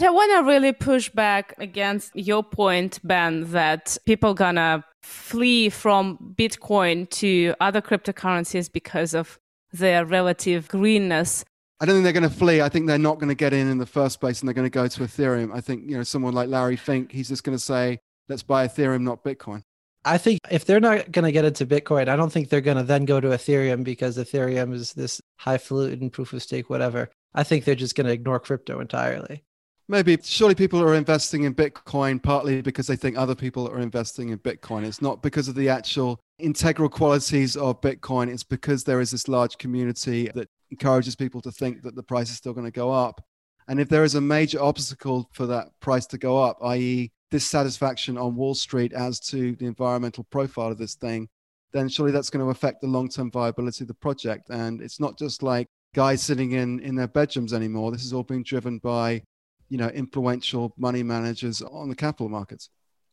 I 0.00 0.10
want 0.10 0.32
to 0.32 0.48
really 0.48 0.72
push 0.72 1.08
back 1.08 1.54
against 1.58 2.14
your 2.14 2.42
point, 2.42 3.00
Ben, 3.02 3.50
that 3.50 3.98
people 4.06 4.34
gonna 4.34 4.84
flee 5.02 5.68
from 5.70 6.34
Bitcoin 6.38 7.08
to 7.10 7.54
other 7.60 7.80
cryptocurrencies 7.80 8.70
because 8.70 9.14
of 9.14 9.38
their 9.72 10.04
relative 10.04 10.68
greenness. 10.68 11.44
I 11.80 11.86
don't 11.86 11.96
think 11.96 12.04
they're 12.04 12.12
going 12.12 12.28
to 12.28 12.36
flee. 12.36 12.60
I 12.60 12.68
think 12.68 12.88
they're 12.88 12.98
not 12.98 13.20
going 13.20 13.28
to 13.28 13.36
get 13.36 13.52
in 13.52 13.68
in 13.68 13.78
the 13.78 13.86
first 13.86 14.18
place, 14.18 14.40
and 14.40 14.48
they're 14.48 14.54
going 14.54 14.66
to 14.66 14.70
go 14.70 14.88
to 14.88 15.00
Ethereum. 15.00 15.54
I 15.54 15.60
think 15.60 15.88
you 15.88 15.96
know 15.96 16.02
someone 16.02 16.34
like 16.34 16.48
Larry 16.48 16.76
Fink, 16.76 17.12
he's 17.12 17.28
just 17.28 17.44
going 17.44 17.56
to 17.56 17.62
say, 17.62 18.00
"Let's 18.28 18.42
buy 18.42 18.66
Ethereum, 18.66 19.02
not 19.02 19.22
Bitcoin." 19.22 19.62
I 20.04 20.18
think 20.18 20.40
if 20.50 20.64
they're 20.64 20.80
not 20.80 21.12
going 21.12 21.24
to 21.24 21.32
get 21.32 21.44
into 21.44 21.66
Bitcoin, 21.66 22.08
I 22.08 22.16
don't 22.16 22.32
think 22.32 22.48
they're 22.48 22.60
going 22.60 22.76
to 22.78 22.82
then 22.82 23.04
go 23.04 23.20
to 23.20 23.28
Ethereum 23.28 23.84
because 23.84 24.16
Ethereum 24.16 24.72
is 24.72 24.94
this 24.94 25.20
highfalutin 25.36 26.10
proof 26.10 26.32
of 26.32 26.42
stake, 26.42 26.70
whatever. 26.70 27.10
I 27.34 27.44
think 27.44 27.64
they're 27.64 27.74
just 27.74 27.94
going 27.94 28.06
to 28.06 28.12
ignore 28.12 28.40
crypto 28.40 28.80
entirely. 28.80 29.44
Maybe 29.90 30.18
surely 30.22 30.54
people 30.54 30.82
are 30.82 30.94
investing 30.94 31.44
in 31.44 31.54
Bitcoin 31.54 32.22
partly 32.22 32.60
because 32.60 32.86
they 32.86 32.96
think 32.96 33.16
other 33.16 33.34
people 33.34 33.66
are 33.68 33.78
investing 33.78 34.28
in 34.28 34.38
Bitcoin. 34.38 34.84
It's 34.84 35.00
not 35.00 35.22
because 35.22 35.48
of 35.48 35.54
the 35.54 35.70
actual 35.70 36.20
integral 36.38 36.90
qualities 36.90 37.56
of 37.56 37.80
Bitcoin. 37.80 38.30
It's 38.30 38.44
because 38.44 38.84
there 38.84 39.00
is 39.00 39.12
this 39.12 39.28
large 39.28 39.56
community 39.56 40.30
that 40.34 40.48
encourages 40.70 41.16
people 41.16 41.40
to 41.40 41.50
think 41.50 41.82
that 41.82 41.94
the 41.94 42.02
price 42.02 42.28
is 42.28 42.36
still 42.36 42.52
going 42.52 42.66
to 42.66 42.70
go 42.70 42.92
up. 42.92 43.24
And 43.66 43.80
if 43.80 43.88
there 43.88 44.04
is 44.04 44.14
a 44.14 44.20
major 44.20 44.60
obstacle 44.62 45.30
for 45.32 45.46
that 45.46 45.68
price 45.80 46.06
to 46.08 46.18
go 46.18 46.42
up, 46.42 46.58
i.e., 46.64 47.10
dissatisfaction 47.30 48.18
on 48.18 48.36
Wall 48.36 48.54
Street 48.54 48.92
as 48.92 49.18
to 49.20 49.56
the 49.56 49.66
environmental 49.66 50.24
profile 50.24 50.70
of 50.70 50.78
this 50.78 50.96
thing, 50.96 51.28
then 51.72 51.88
surely 51.88 52.12
that's 52.12 52.30
going 52.30 52.44
to 52.44 52.50
affect 52.50 52.80
the 52.82 52.86
long-term 52.86 53.30
viability 53.30 53.84
of 53.84 53.88
the 53.88 53.94
project. 53.94 54.50
And 54.50 54.82
it's 54.82 55.00
not 55.00 55.18
just 55.18 55.42
like 55.42 55.66
guys 55.94 56.22
sitting 56.22 56.52
in 56.52 56.80
in 56.80 56.94
their 56.94 57.08
bedrooms 57.08 57.54
anymore. 57.54 57.90
This 57.90 58.04
is 58.04 58.12
all 58.12 58.22
being 58.22 58.42
driven 58.42 58.78
by, 58.78 59.22
you 59.68 59.78
know, 59.78 59.88
influential 59.88 60.72
money 60.76 61.02
managers 61.02 61.62
on 61.62 61.88
the 61.88 61.96
capital 61.96 62.28
markets. 62.28 62.70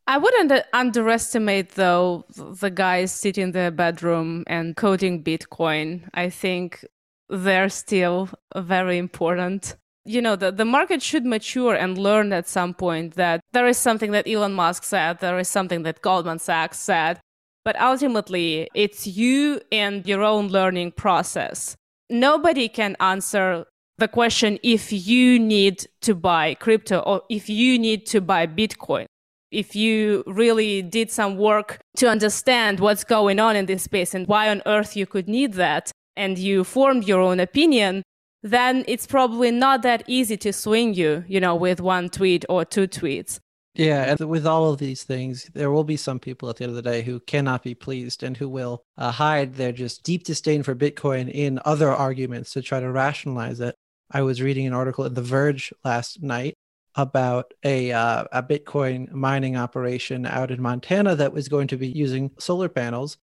I 0.08 0.18
wouldn't 0.18 0.52
underestimate, 0.72 1.70
though, 1.70 2.24
the 2.36 2.70
guys 2.70 3.10
sitting 3.10 3.44
in 3.44 3.52
their 3.52 3.72
bedroom 3.72 4.44
and 4.46 4.76
coding 4.76 5.24
Bitcoin. 5.24 6.08
I 6.14 6.30
think 6.30 6.84
they're 7.28 7.68
still 7.68 8.28
very 8.54 8.98
important. 8.98 9.76
You 10.04 10.22
know, 10.22 10.36
the, 10.36 10.52
the 10.52 10.64
market 10.64 11.02
should 11.02 11.26
mature 11.26 11.74
and 11.74 11.98
learn 11.98 12.32
at 12.32 12.46
some 12.46 12.72
point 12.72 13.14
that 13.14 13.40
there 13.52 13.66
is 13.66 13.78
something 13.78 14.12
that 14.12 14.28
Elon 14.28 14.52
Musk 14.52 14.84
said, 14.84 15.18
there 15.18 15.40
is 15.40 15.48
something 15.48 15.82
that 15.82 16.02
Goldman 16.02 16.38
Sachs 16.38 16.78
said, 16.78 17.18
but 17.64 17.74
ultimately 17.80 18.68
it's 18.74 19.08
you 19.08 19.60
and 19.72 20.06
your 20.06 20.22
own 20.22 20.46
learning 20.46 20.92
process. 20.92 21.76
Nobody 22.08 22.68
can 22.68 22.96
answer 23.00 23.66
the 23.98 24.08
question 24.08 24.58
if 24.62 24.92
you 24.92 25.38
need 25.38 25.86
to 26.02 26.14
buy 26.14 26.54
crypto 26.54 26.98
or 27.00 27.22
if 27.30 27.48
you 27.48 27.78
need 27.78 28.06
to 28.06 28.20
buy 28.20 28.46
Bitcoin 28.46 29.06
if 29.50 29.76
you 29.76 30.22
really 30.26 30.82
did 30.82 31.10
some 31.10 31.36
work 31.36 31.78
to 31.96 32.08
understand 32.08 32.80
what's 32.80 33.04
going 33.04 33.38
on 33.38 33.56
in 33.56 33.66
this 33.66 33.84
space 33.84 34.12
and 34.14 34.26
why 34.26 34.50
on 34.50 34.60
earth 34.66 34.96
you 34.96 35.06
could 35.06 35.28
need 35.28 35.54
that, 35.54 35.90
and 36.16 36.38
you 36.38 36.64
formed 36.64 37.06
your 37.06 37.20
own 37.20 37.38
opinion, 37.40 38.02
then 38.42 38.84
it's 38.88 39.06
probably 39.06 39.50
not 39.50 39.82
that 39.82 40.02
easy 40.06 40.36
to 40.36 40.52
swing 40.52 40.94
you, 40.94 41.24
you 41.28 41.40
know, 41.40 41.54
with 41.54 41.80
one 41.80 42.08
tweet 42.08 42.44
or 42.48 42.64
two 42.64 42.88
tweets. 42.88 43.38
Yeah, 43.74 44.10
and 44.10 44.30
with 44.30 44.46
all 44.46 44.72
of 44.72 44.78
these 44.78 45.04
things, 45.04 45.50
there 45.52 45.70
will 45.70 45.84
be 45.84 45.98
some 45.98 46.18
people 46.18 46.48
at 46.48 46.56
the 46.56 46.64
end 46.64 46.70
of 46.70 46.76
the 46.76 46.90
day 46.90 47.02
who 47.02 47.20
cannot 47.20 47.62
be 47.62 47.74
pleased 47.74 48.22
and 48.22 48.34
who 48.34 48.48
will 48.48 48.82
uh, 48.96 49.10
hide 49.10 49.54
their 49.54 49.72
just 49.72 50.02
deep 50.02 50.24
disdain 50.24 50.62
for 50.62 50.74
Bitcoin 50.74 51.30
in 51.30 51.60
other 51.66 51.90
arguments 51.90 52.52
to 52.52 52.62
try 52.62 52.80
to 52.80 52.90
rationalize 52.90 53.60
it. 53.60 53.74
I 54.10 54.22
was 54.22 54.42
reading 54.42 54.66
an 54.66 54.72
article 54.72 55.04
in 55.04 55.14
The 55.14 55.22
Verge 55.22 55.72
last 55.84 56.22
night 56.22 56.54
about 56.94 57.52
a 57.62 57.92
uh, 57.92 58.24
a 58.32 58.42
Bitcoin 58.42 59.10
mining 59.12 59.56
operation 59.56 60.26
out 60.26 60.50
in 60.50 60.62
Montana 60.62 61.14
that 61.16 61.32
was 61.32 61.48
going 61.48 61.68
to 61.68 61.76
be 61.76 61.88
using 61.88 62.30
solar 62.38 62.68
panels. 62.68 63.18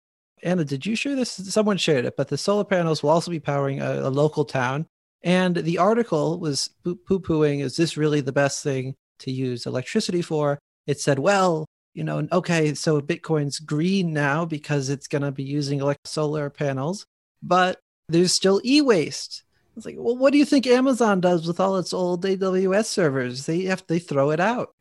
Anna, 0.42 0.64
did 0.64 0.86
you 0.86 0.96
share 0.96 1.14
this? 1.14 1.30
Someone 1.30 1.76
shared 1.76 2.04
it, 2.04 2.16
but 2.16 2.28
the 2.28 2.38
solar 2.38 2.64
panels 2.64 3.02
will 3.02 3.10
also 3.10 3.30
be 3.30 3.40
powering 3.40 3.80
a, 3.80 4.08
a 4.08 4.10
local 4.10 4.44
town. 4.44 4.86
And 5.22 5.54
the 5.56 5.78
article 5.78 6.40
was 6.40 6.70
poo 6.82 7.20
pooing, 7.20 7.60
is 7.60 7.76
this 7.76 7.96
really 7.96 8.22
the 8.22 8.32
best 8.32 8.62
thing 8.62 8.94
to 9.20 9.30
use 9.30 9.66
electricity 9.66 10.22
for? 10.22 10.58
It 10.86 10.98
said, 10.98 11.18
well, 11.18 11.66
you 11.92 12.04
know, 12.04 12.26
okay, 12.32 12.72
so 12.74 13.00
Bitcoin's 13.02 13.58
green 13.58 14.14
now 14.14 14.46
because 14.46 14.88
it's 14.88 15.08
going 15.08 15.22
to 15.22 15.30
be 15.30 15.42
using 15.42 15.82
solar 16.04 16.48
panels, 16.48 17.04
but 17.42 17.80
there's 18.08 18.32
still 18.32 18.62
e 18.64 18.80
waste 18.80 19.44
it's 19.80 19.86
like, 19.86 19.96
well, 19.98 20.16
what 20.16 20.32
do 20.32 20.38
you 20.38 20.44
think 20.44 20.66
Amazon 20.66 21.20
does 21.20 21.46
with 21.46 21.58
all 21.58 21.76
its 21.78 21.92
old 21.92 22.24
AWS 22.24 22.84
servers? 22.84 23.46
They 23.46 23.62
have 23.62 23.82
they 23.86 23.98
throw 23.98 24.30
it 24.30 24.40
out. 24.40 24.74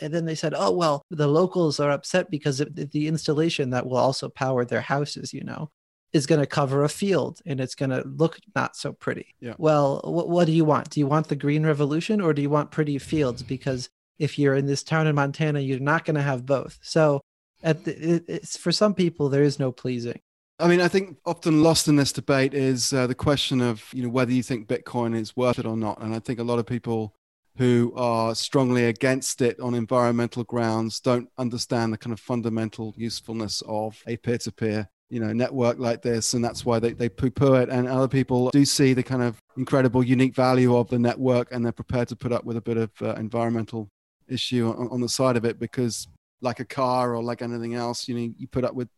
And 0.00 0.14
then 0.14 0.24
they 0.24 0.34
said, 0.34 0.54
oh 0.56 0.70
well, 0.72 1.02
the 1.10 1.26
locals 1.26 1.80
are 1.80 1.90
upset 1.90 2.30
because 2.30 2.58
the 2.58 3.08
installation 3.08 3.70
that 3.70 3.86
will 3.86 3.96
also 3.96 4.28
power 4.28 4.64
their 4.64 4.80
houses, 4.80 5.34
you 5.34 5.44
know, 5.44 5.70
is 6.12 6.26
going 6.26 6.40
to 6.40 6.46
cover 6.46 6.84
a 6.84 6.88
field 6.88 7.40
and 7.44 7.60
it's 7.60 7.74
going 7.74 7.90
to 7.90 8.02
look 8.06 8.38
not 8.54 8.76
so 8.76 8.92
pretty. 8.92 9.34
Yeah. 9.40 9.54
Well, 9.58 10.00
what, 10.04 10.28
what 10.28 10.46
do 10.46 10.52
you 10.52 10.64
want? 10.64 10.90
Do 10.90 11.00
you 11.00 11.06
want 11.06 11.28
the 11.28 11.36
green 11.36 11.66
revolution 11.66 12.20
or 12.20 12.32
do 12.32 12.40
you 12.42 12.50
want 12.50 12.70
pretty 12.70 12.98
fields? 12.98 13.42
Mm-hmm. 13.42 13.48
Because 13.48 13.90
if 14.18 14.38
you're 14.38 14.54
in 14.54 14.66
this 14.66 14.82
town 14.82 15.06
in 15.06 15.14
Montana, 15.14 15.60
you're 15.60 15.78
not 15.78 16.04
going 16.04 16.16
to 16.16 16.22
have 16.22 16.46
both. 16.46 16.78
So, 16.82 17.20
at 17.62 17.84
the, 17.84 18.14
it, 18.14 18.24
it's 18.28 18.56
for 18.56 18.70
some 18.70 18.94
people 18.94 19.28
there 19.28 19.42
is 19.42 19.58
no 19.58 19.72
pleasing. 19.72 20.20
I 20.60 20.66
mean, 20.66 20.80
I 20.80 20.88
think 20.88 21.18
often 21.24 21.62
lost 21.62 21.86
in 21.86 21.96
this 21.96 22.12
debate 22.12 22.52
is 22.52 22.92
uh, 22.92 23.06
the 23.06 23.14
question 23.14 23.60
of 23.60 23.84
you 23.92 24.02
know 24.02 24.08
whether 24.08 24.32
you 24.32 24.42
think 24.42 24.66
Bitcoin 24.66 25.14
is 25.14 25.36
worth 25.36 25.58
it 25.58 25.66
or 25.66 25.76
not, 25.76 26.00
and 26.02 26.14
I 26.14 26.18
think 26.18 26.40
a 26.40 26.44
lot 26.44 26.58
of 26.58 26.66
people 26.66 27.14
who 27.56 27.92
are 27.96 28.34
strongly 28.34 28.84
against 28.86 29.42
it 29.42 29.58
on 29.60 29.74
environmental 29.74 30.44
grounds 30.44 31.00
don't 31.00 31.28
understand 31.38 31.92
the 31.92 31.98
kind 31.98 32.12
of 32.12 32.20
fundamental 32.20 32.94
usefulness 32.96 33.62
of 33.66 34.00
a 34.06 34.16
peer-to-peer 34.16 34.88
you 35.10 35.20
know 35.20 35.32
network 35.32 35.78
like 35.78 36.02
this. 36.02 36.34
And 36.34 36.44
that's 36.44 36.64
why 36.64 36.78
they, 36.78 36.92
they 36.92 37.08
poo-poo 37.08 37.54
it. 37.54 37.68
And 37.68 37.88
other 37.88 38.08
people 38.08 38.50
do 38.50 38.64
see 38.64 38.94
the 38.94 39.02
kind 39.02 39.22
of 39.22 39.38
incredible 39.56 40.04
unique 40.04 40.34
value 40.34 40.76
of 40.76 40.88
the 40.88 40.98
network 40.98 41.48
and 41.50 41.64
they're 41.64 41.72
prepared 41.72 42.08
to 42.08 42.16
put 42.16 42.32
up 42.32 42.44
with 42.44 42.56
a 42.56 42.60
bit 42.60 42.76
of 42.76 42.90
uh, 43.02 43.14
environmental 43.14 43.88
issue 44.28 44.68
on, 44.68 44.88
on 44.90 45.00
the 45.00 45.08
side 45.08 45.36
of 45.36 45.44
it 45.44 45.58
because 45.58 46.06
like 46.40 46.60
a 46.60 46.64
car 46.64 47.16
or 47.16 47.22
like 47.22 47.42
anything 47.42 47.74
else 47.74 48.06
you 48.06 48.14
know 48.14 48.32
you 48.36 48.46
put 48.46 48.64
up 48.64 48.74
with 48.74 48.88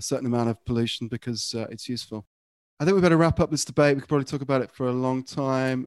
a 0.00 0.02
certain 0.02 0.26
amount 0.26 0.48
of 0.48 0.64
pollution 0.64 1.08
because 1.08 1.54
uh, 1.54 1.66
it's 1.70 1.88
useful. 1.88 2.24
I 2.80 2.84
think 2.84 2.94
we 2.94 3.02
better 3.02 3.18
wrap 3.18 3.38
up 3.38 3.50
this 3.50 3.66
debate. 3.66 3.94
We 3.94 4.00
could 4.00 4.08
probably 4.08 4.24
talk 4.24 4.40
about 4.40 4.62
it 4.62 4.72
for 4.72 4.88
a 4.88 4.92
long 4.92 5.22
time. 5.22 5.84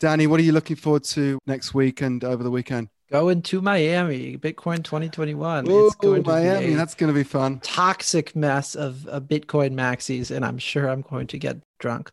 Danny, 0.00 0.26
what 0.26 0.40
are 0.40 0.42
you 0.42 0.52
looking 0.52 0.74
forward 0.74 1.04
to 1.04 1.38
next 1.46 1.72
week 1.72 2.02
and 2.02 2.24
over 2.24 2.42
the 2.42 2.50
weekend? 2.50 2.88
Going 3.12 3.42
to 3.42 3.62
Miami, 3.62 4.36
Bitcoin 4.36 4.82
2021. 4.82 5.70
Ooh, 5.70 5.86
it's 5.86 5.94
going 5.94 6.24
to 6.24 6.30
Miami. 6.30 6.74
That's 6.74 6.96
going 6.96 7.12
to 7.12 7.14
be 7.14 7.22
fun. 7.22 7.60
Toxic 7.60 8.34
mess 8.34 8.74
of, 8.74 9.06
of 9.06 9.24
Bitcoin 9.24 9.74
maxis, 9.74 10.34
and 10.34 10.44
I'm 10.44 10.58
sure 10.58 10.88
I'm 10.88 11.02
going 11.02 11.28
to 11.28 11.38
get 11.38 11.58
drunk. 11.78 12.10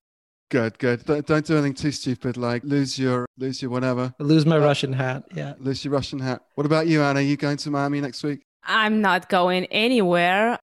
Good, 0.51 0.77
good. 0.77 1.03
Don't, 1.05 1.25
don't 1.25 1.45
do 1.45 1.53
anything 1.53 1.73
too 1.73 1.91
stupid, 1.91 2.37
like 2.37 2.63
lose 2.63 2.99
your 2.99 3.25
lose 3.37 3.61
your 3.61 3.71
whatever. 3.71 4.13
Lose 4.19 4.45
my 4.45 4.57
uh, 4.57 4.59
Russian 4.59 4.93
hat. 4.93 5.23
Yeah. 5.33 5.53
Lose 5.57 5.83
your 5.83 5.93
Russian 5.93 6.19
hat. 6.19 6.41
What 6.55 6.65
about 6.65 6.87
you, 6.87 7.01
Anna? 7.01 7.19
Are 7.19 7.23
you 7.23 7.37
going 7.37 7.57
to 7.57 7.71
Miami 7.71 8.01
next 8.01 8.21
week? 8.21 8.41
I'm 8.63 9.01
not 9.01 9.29
going 9.29 9.65
anywhere. 9.67 10.59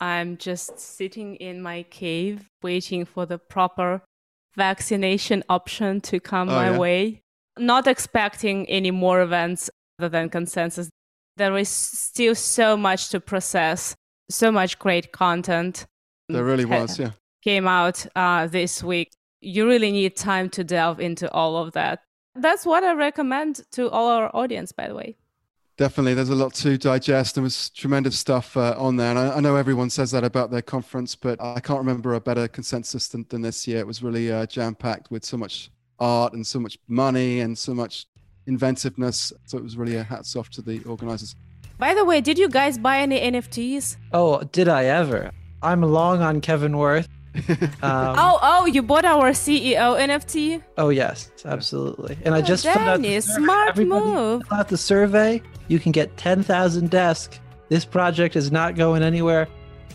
I'm 0.00 0.36
just 0.36 0.78
sitting 0.78 1.36
in 1.36 1.62
my 1.62 1.84
cave 1.84 2.48
waiting 2.62 3.04
for 3.04 3.26
the 3.26 3.38
proper 3.38 4.02
vaccination 4.54 5.44
option 5.48 6.00
to 6.02 6.20
come 6.20 6.48
oh, 6.48 6.54
my 6.54 6.70
yeah? 6.70 6.78
way. 6.78 7.20
Not 7.58 7.86
expecting 7.86 8.68
any 8.68 8.90
more 8.90 9.22
events 9.22 9.70
other 9.98 10.08
than 10.08 10.28
consensus. 10.28 10.90
There 11.36 11.56
is 11.56 11.68
still 11.68 12.34
so 12.34 12.76
much 12.76 13.10
to 13.10 13.20
process, 13.20 13.94
so 14.30 14.50
much 14.50 14.78
great 14.78 15.12
content. 15.12 15.86
There 16.28 16.44
really 16.44 16.64
was, 16.64 16.98
yeah. 16.98 17.10
Came 17.42 17.68
out 17.68 18.06
uh, 18.16 18.46
this 18.46 18.82
week. 18.82 19.10
You 19.40 19.68
really 19.68 19.92
need 19.92 20.16
time 20.16 20.50
to 20.50 20.64
delve 20.64 21.00
into 21.00 21.30
all 21.30 21.56
of 21.56 21.72
that. 21.72 22.00
That's 22.34 22.66
what 22.66 22.84
I 22.84 22.92
recommend 22.94 23.62
to 23.72 23.88
all 23.90 24.08
our 24.08 24.34
audience, 24.34 24.72
by 24.72 24.88
the 24.88 24.94
way. 24.94 25.16
Definitely, 25.76 26.14
there's 26.14 26.30
a 26.30 26.34
lot 26.34 26.54
to 26.54 26.78
digest. 26.78 27.34
There 27.34 27.42
was 27.42 27.68
tremendous 27.68 28.18
stuff 28.18 28.56
uh, 28.56 28.74
on 28.78 28.96
there, 28.96 29.10
and 29.10 29.18
I, 29.18 29.36
I, 29.36 29.40
know 29.40 29.56
everyone 29.56 29.90
says 29.90 30.10
that 30.12 30.24
about 30.24 30.50
their 30.50 30.62
conference, 30.62 31.14
but 31.14 31.38
I 31.38 31.60
can't 31.60 31.78
remember 31.78 32.14
a 32.14 32.20
better 32.20 32.48
consensus 32.48 33.08
than, 33.08 33.26
than 33.28 33.42
this 33.42 33.68
year. 33.68 33.80
It 33.80 33.86
was 33.86 34.02
really 34.02 34.32
uh, 34.32 34.46
jam 34.46 34.74
packed 34.74 35.10
with 35.10 35.22
so 35.22 35.36
much 35.36 35.70
art 36.00 36.32
and 36.32 36.46
so 36.46 36.58
much 36.58 36.78
money 36.88 37.40
and 37.40 37.58
so 37.58 37.74
much 37.74 38.06
inventiveness. 38.46 39.34
So 39.44 39.58
it 39.58 39.64
was 39.64 39.76
really 39.76 39.96
a 39.96 40.02
hats 40.02 40.34
off 40.34 40.48
to 40.50 40.62
the 40.62 40.82
organizers. 40.84 41.36
By 41.78 41.92
the 41.92 42.06
way, 42.06 42.22
did 42.22 42.38
you 42.38 42.48
guys 42.48 42.78
buy 42.78 43.00
any 43.00 43.20
NFTs? 43.20 43.98
Oh, 44.12 44.42
did 44.44 44.68
I 44.68 44.86
ever? 44.86 45.30
I'm 45.62 45.82
long 45.82 46.22
on 46.22 46.40
Kevin 46.40 46.78
Worth. 46.78 47.08
um, 47.82 48.14
oh, 48.18 48.38
oh, 48.42 48.66
you 48.66 48.82
bought 48.82 49.04
our 49.04 49.30
CEO 49.30 49.98
NFT? 49.98 50.62
Oh 50.78 50.88
yes, 50.88 51.30
absolutely. 51.44 52.16
And 52.24 52.34
I 52.34 52.40
just 52.40 52.66
oh, 52.66 52.72
found 52.74 52.88
out 52.88 53.02
the 53.02 53.20
smart 53.20 53.76
move. 53.76 54.42
Out 54.50 54.68
the 54.68 54.76
survey, 54.76 55.42
you 55.68 55.78
can 55.78 55.92
get 55.92 56.16
ten 56.16 56.42
thousand 56.42 56.90
desk. 56.90 57.38
This 57.68 57.84
project 57.84 58.36
is 58.36 58.52
not 58.52 58.76
going 58.76 59.02
anywhere. 59.02 59.48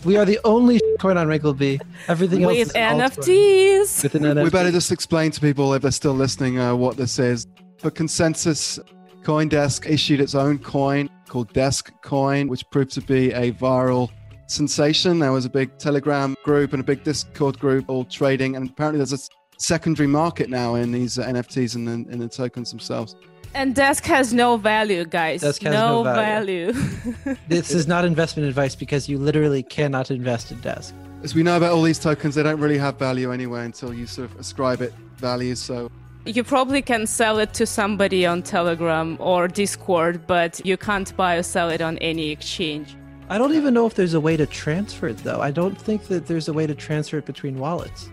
We 0.04 0.16
are 0.16 0.24
the 0.24 0.38
only 0.44 0.80
coin 1.00 1.16
on 1.16 1.26
Rinkeby. 1.26 1.80
Everything 2.08 2.42
else 2.44 2.58
with 2.58 2.72
NFTs. 2.74 4.02
With 4.02 4.14
an 4.14 4.22
NFT. 4.22 4.44
We 4.44 4.50
better 4.50 4.70
just 4.70 4.90
explain 4.90 5.30
to 5.30 5.40
people 5.40 5.72
if 5.74 5.82
they're 5.82 5.90
still 5.90 6.14
listening 6.14 6.58
uh, 6.58 6.74
what 6.74 6.96
this 6.96 7.18
is. 7.18 7.46
For 7.78 7.90
consensus, 7.90 8.78
CoinDesk 9.22 9.88
issued 9.88 10.20
its 10.20 10.34
own 10.34 10.58
coin 10.58 11.08
called 11.28 11.52
Desk 11.52 11.92
Coin, 12.02 12.48
which 12.48 12.68
proved 12.70 12.90
to 12.92 13.00
be 13.00 13.32
a 13.32 13.52
viral 13.52 14.10
sensation. 14.52 15.18
There 15.18 15.32
was 15.32 15.44
a 15.44 15.50
big 15.50 15.78
Telegram 15.78 16.36
group 16.44 16.72
and 16.72 16.80
a 16.80 16.84
big 16.84 17.02
Discord 17.02 17.58
group 17.58 17.88
all 17.88 18.04
trading, 18.04 18.56
and 18.56 18.70
apparently 18.70 18.98
there's 18.98 19.12
a 19.12 19.18
secondary 19.58 20.06
market 20.06 20.50
now 20.50 20.74
in 20.74 20.92
these 20.92 21.18
uh, 21.18 21.26
NFTs 21.26 21.74
and 21.76 21.88
in, 21.88 22.12
in 22.12 22.18
the 22.18 22.28
tokens 22.28 22.70
themselves. 22.70 23.16
And 23.54 23.74
Desk 23.74 24.04
has 24.04 24.32
no 24.32 24.56
value, 24.56 25.04
guys. 25.04 25.42
Desk 25.42 25.62
has 25.62 25.74
no, 25.74 26.02
no 26.02 26.14
value. 26.14 26.72
value. 26.72 27.36
this 27.48 27.70
is 27.70 27.86
not 27.86 28.04
investment 28.04 28.48
advice 28.48 28.74
because 28.74 29.08
you 29.08 29.18
literally 29.18 29.62
cannot 29.62 30.10
invest 30.10 30.50
in 30.52 30.60
Desk. 30.60 30.94
As 31.22 31.34
we 31.34 31.42
know 31.42 31.56
about 31.56 31.72
all 31.72 31.82
these 31.82 31.98
tokens, 31.98 32.34
they 32.34 32.42
don't 32.42 32.60
really 32.60 32.78
have 32.78 32.98
value 32.98 33.30
anyway 33.30 33.64
until 33.64 33.92
you 33.92 34.06
sort 34.06 34.30
of 34.30 34.40
ascribe 34.40 34.80
it 34.80 34.92
value. 35.16 35.54
So 35.54 35.90
you 36.24 36.44
probably 36.44 36.82
can 36.82 37.06
sell 37.06 37.38
it 37.38 37.52
to 37.54 37.66
somebody 37.66 38.24
on 38.24 38.42
Telegram 38.42 39.16
or 39.20 39.48
Discord, 39.48 40.26
but 40.26 40.64
you 40.64 40.76
can't 40.76 41.14
buy 41.16 41.36
or 41.36 41.42
sell 41.42 41.68
it 41.68 41.80
on 41.80 41.98
any 41.98 42.30
exchange. 42.30 42.96
I 43.28 43.38
don't 43.38 43.54
even 43.54 43.72
know 43.74 43.86
if 43.86 43.94
there's 43.94 44.14
a 44.14 44.20
way 44.20 44.36
to 44.36 44.46
transfer 44.46 45.08
it 45.08 45.18
though. 45.18 45.40
I 45.40 45.50
don't 45.50 45.80
think 45.80 46.04
that 46.08 46.26
there's 46.26 46.48
a 46.48 46.52
way 46.52 46.66
to 46.66 46.74
transfer 46.74 47.18
it 47.18 47.26
between 47.26 47.58
wallets. 47.58 48.10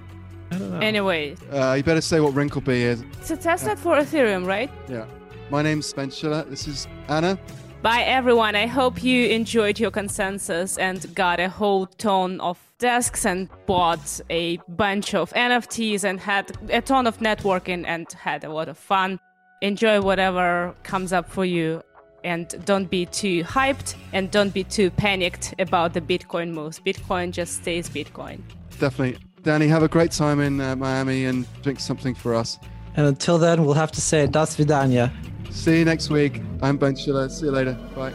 I 0.52 0.58
don't 0.58 0.72
know. 0.72 0.80
Anyway, 0.80 1.36
uh, 1.52 1.74
you 1.74 1.84
better 1.84 2.02
say 2.02 2.20
what 2.20 2.34
Rinkeby 2.34 2.68
is. 2.68 3.04
It's 3.20 3.32
a 3.32 3.38
testnet 3.38 3.78
for 3.78 3.96
Ethereum, 3.98 4.46
right? 4.46 4.70
Yeah. 4.88 5.06
My 5.50 5.62
name's 5.62 5.92
Ben 5.94 6.10
Schiller. 6.10 6.44
This 6.44 6.68
is 6.68 6.88
Anna. 7.08 7.38
Bye, 7.82 8.02
everyone. 8.02 8.56
I 8.56 8.68
hope 8.68 9.04
you 9.04 9.28
enjoyed 9.30 9.80
your 9.80 9.90
consensus 9.90 10.78
and 10.78 11.14
got 11.16 11.40
a 11.40 11.48
whole 11.48 11.86
ton 11.86 12.42
of 12.42 12.60
desks 12.78 13.26
and 13.26 13.48
bought 13.66 14.20
a 14.30 14.58
bunch 14.68 15.16
of 15.16 15.32
NFTs 15.32 16.04
and 16.04 16.20
had 16.20 16.52
a 16.70 16.82
ton 16.82 17.08
of 17.08 17.20
networking 17.20 17.86
and 17.88 18.12
had 18.12 18.44
a 18.44 18.52
lot 18.52 18.68
of 18.68 18.78
fun. 18.78 19.20
Enjoy 19.62 20.02
whatever 20.02 20.76
comes 20.84 21.14
up 21.14 21.30
for 21.30 21.46
you 21.46 21.82
and 22.24 22.64
don't 22.66 22.90
be 22.90 23.06
too 23.06 23.44
hyped 23.44 23.96
and 24.14 24.30
don't 24.32 24.54
be 24.54 24.64
too 24.64 24.90
panicked 24.92 25.54
about 25.60 25.94
the 25.94 26.02
Bitcoin 26.02 26.52
moves. 26.52 26.80
Bitcoin 26.80 27.32
just 27.32 27.56
stays 27.56 27.90
Bitcoin. 27.90 28.42
Definitely. 28.80 29.20
Danny, 29.44 29.68
have 29.68 29.84
a 29.84 29.88
great 29.88 30.12
time 30.12 30.40
in 30.40 30.60
uh, 30.60 30.76
Miami 30.76 31.26
and 31.26 31.46
drink 31.62 31.80
something 31.80 32.14
for 32.14 32.36
us. 32.36 32.60
And 32.96 33.08
until 33.08 33.38
then, 33.38 33.66
we'll 33.66 33.76
have 33.76 33.92
to 33.94 34.02
say 34.02 34.28
das 34.28 34.56
vidania. 34.56 35.12
See 35.52 35.80
you 35.80 35.86
next 35.86 36.10
week. 36.10 36.42
I'm 36.62 36.78
Ben 36.78 36.96
Schiller. 36.96 37.30
See 37.30 37.46
you 37.46 37.52
later. 37.52 37.74
Bye. 37.96 38.14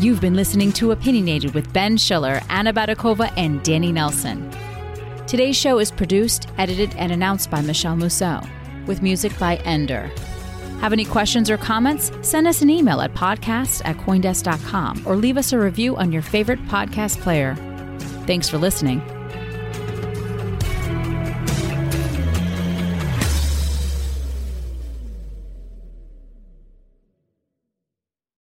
You've 0.00 0.20
been 0.20 0.34
listening 0.34 0.72
to 0.72 0.92
Opinionated 0.92 1.52
with 1.52 1.70
Ben 1.74 1.98
Schiller, 1.98 2.40
Anna 2.48 2.72
Baydakova, 2.72 3.30
and 3.36 3.62
Danny 3.62 3.92
Nelson. 3.92 4.50
Today's 5.26 5.56
show 5.56 5.78
is 5.78 5.90
produced, 5.90 6.48
edited, 6.56 6.94
and 6.96 7.12
announced 7.12 7.50
by 7.50 7.60
Michelle 7.60 7.96
Mousseau, 7.96 8.40
with 8.90 9.02
music 9.02 9.38
by 9.38 9.54
Ender. 9.58 10.10
Have 10.80 10.92
any 10.92 11.04
questions 11.04 11.48
or 11.48 11.56
comments? 11.56 12.10
Send 12.22 12.48
us 12.48 12.60
an 12.60 12.70
email 12.70 13.00
at 13.00 13.14
podcast 13.14 13.82
at 13.84 13.96
coindesk.com 13.98 15.04
or 15.06 15.14
leave 15.14 15.36
us 15.36 15.52
a 15.52 15.58
review 15.58 15.96
on 15.96 16.10
your 16.10 16.22
favorite 16.22 16.62
podcast 16.66 17.20
player. 17.20 17.54
Thanks 18.26 18.48
for 18.48 18.58
listening. 18.58 19.00